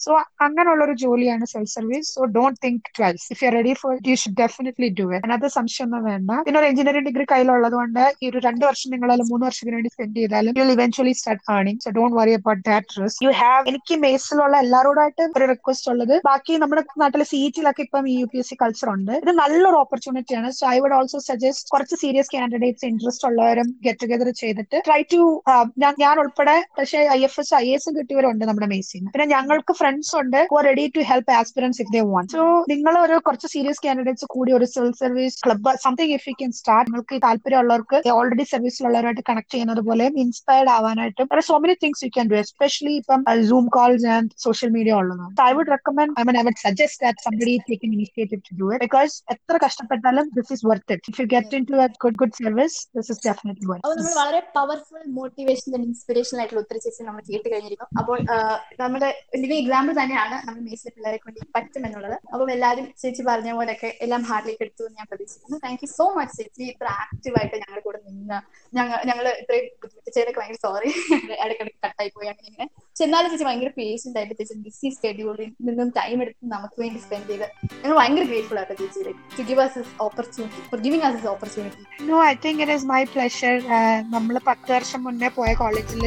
[0.06, 0.12] so
[0.46, 4.38] അങ്ങനെയുള്ള ഒരു ജോലിയാണ് self service so don't think twice if you ready for you should
[4.44, 6.32] definitely do it അതിനകത്ത് സംശയമൊന്നും വേണ്ട.
[6.48, 9.92] പിന്നെ ഒരു എഞ്ചിനീയറിംഗ് ഡിഗ്രി കയ്യിലുള്ളത് കൊണ്ട് ഈ ഒരു രണ്ട് വർഷം നിങ്ങൾ അല്ലെങ്കിൽ മൂന്ന് വർഷത്തിന് വേണ്ടി
[9.96, 13.98] സ്പെൻഡ് ചെയ്താലും you eventually start earning so don't worry about that risk you have എനിക്ക്
[14.06, 16.16] മേസിലുള്ള എല്ലാവരോടായിട്ട് ഒരു റിക്വസ്റ്റ് ഉള്ളത്.
[16.30, 19.14] ബാക്കി നമ്മുടെ നാട്ടിലെ സി ടിയിലൊക്കെ ഇപ്പം U P S C culture ഉണ്ട്.
[19.24, 20.50] ഇത് നല്ലൊരു ഓപ്പർച്യൂണിറ്റി ആണ്.
[20.60, 25.22] So I would also suggest കുറച്ച് സീരിയസ് കാൻഡിഡേറ്റ്സ് ഇൻട്രസ്റ്റ് ഉള്ളവരും ഗെറ്റ് ടുഗദർ ചെയ്തിട്ട് ട്രൈ ടു
[26.04, 30.40] ഞാൻ ഉൾപ്പെടെ പക്ഷേ I F S I S കിട്ടിയവരുണ്ട് നമ്മുടെ മേസിന് പിന്നെ ഞങ്ങൾക്ക് ഫ്രണ്ട്സ് ഉണ്ട്
[30.68, 34.68] ready to help aspirants if they want so നിങ്ങൾ ഒരു കുറച്ച് സീരിയസ് കാൻഡിഡേറ്റ്സ് കൂടി ഒരു
[34.74, 40.08] civil service club something if you can start നിങ്ങൾക്ക് താല്പര്യമുള്ളവർക്ക് ഓൾറെഡി സർവീസിലുള്ളവരായിട്ട് കണക്ട് ചെയ്യുന്നത് പോലെ
[40.24, 44.94] inspired ആവാനായിട്ടും so many things you can do especially ഇപ്പം Zoom calls and social media
[45.00, 48.70] ഉള്ളതാണ് I would recommend I mean I would suggest that somebody taking initiative to do
[48.72, 52.20] it because എത്ര കഷ്ടപ്പെട്ടാലും this is worth it if you get in to a good
[52.22, 57.48] good service this is definitely worth വളരെ powerful motivation inspiration ആയിട്ടുള്ള ഒത്തിരി ചേച്ചി നമ്മൾ കേട്ട്
[57.54, 57.90] കഴിഞ്ഞിരിക്കും.
[58.02, 58.18] അപ്പോൾ
[58.82, 59.10] നമ്മുടെ
[59.42, 64.22] living example തന്നെയാണ് നമ്മൾ മേസിലെ പിള്ളേരെ കൊണ്ട് പറ്റും അപ്പോൾ അപ്പം എല്ലാവരും ചേച്ചി പറഞ്ഞ പോലെയൊക്കെ എല്ലാം
[64.30, 65.60] ഹാർഡിലേക്ക് എടുത്തു എന്ന് ഞാൻ പ്രതീക്ഷിക്കുന്നു.
[65.66, 66.64] താങ്ക് യു സോ മച്ച് ചേച്ചി.
[66.74, 68.40] ഇത്ര ആക്റ്റീവായിട്ട് ഞങ്ങളുടെ കൂടെ നിന്ന്
[68.74, 70.90] ഞങ്ങൾ ഞങ്ങൾ ഇത്രയും ബുദ്ധിമുട്ടിച്ചതിനൊക്കെ ഭയങ്കര സോറി
[71.44, 72.68] ഇടയ്ക്കിടയ്ക്ക് കട്ടായി പോയി അങ്ങനെ ഇങ്ങനെ.
[72.96, 77.46] എന്നാലും ചേച്ചി ഭയങ്കര പേഷ്യന്റ് ആയിട്ട് ചേച്ചി ബിസി സ്കെഡ്യൂളിൽ നിന്നും ടൈം എടുത്ത് നമുക്ക് വേണ്ടി സ്പെൻഡ് ചെയ്ത്
[77.82, 79.14] ഞങ്ങൾ ഭയങ്കര ഗ്രേറ്റ്ഫുൾ ആയിട്ട് ചേച്ചി.
[79.38, 83.56] To give us opportunity for giving us opportunity no I think it is my pleasure
[84.16, 86.04] നമ്മൾ പത്ത് വർഷം മുന്നേ പോയ കോളേജിൽ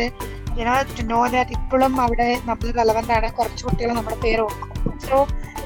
[0.60, 3.28] യുനോ ടു നോ ദാറ്റ് ഇപ്പോഴും അവിടെ നമ്മൾ റെലവെന്റ് ആണ്.
[3.38, 4.70] കുറച്ച് കുട്ടികൾ നമ്മുടെ പേര് ഓർക്കും.
[5.06, 5.16] So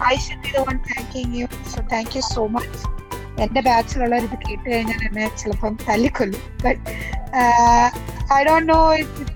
[0.09, 2.80] I should be the one thanking you so thank you so much
[3.45, 6.81] എന്റെ ബാച്ചിലുള്ളവർ ഇത് കേട്ട് കഴിഞ്ഞാൽ എന്നെ ചിലപ്പം തല്ലിക്കൊല്ലും but
[8.38, 8.81] I don't know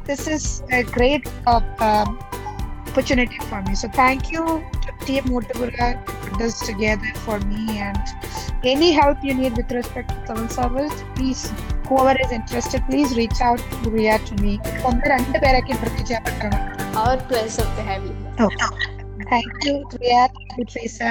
[0.09, 1.29] this is a great
[2.89, 3.75] opportunity for me.
[3.75, 4.43] So thank you
[4.83, 8.05] to Team Motagura to put this together for me and
[8.65, 11.43] any help you need with respect to civil service, please,
[11.87, 14.53] whoever is interested, please reach out to Ria to me.
[14.89, 16.59] ഒന്ന് രണ്ട് പേരൊക്കെ interest ചെയ്യാൻ പറ്റണം
[17.01, 18.69] അവർ place of have you Okay.
[19.31, 20.21] Thank you, Ria.
[20.35, 21.09] Thank you, Teresa.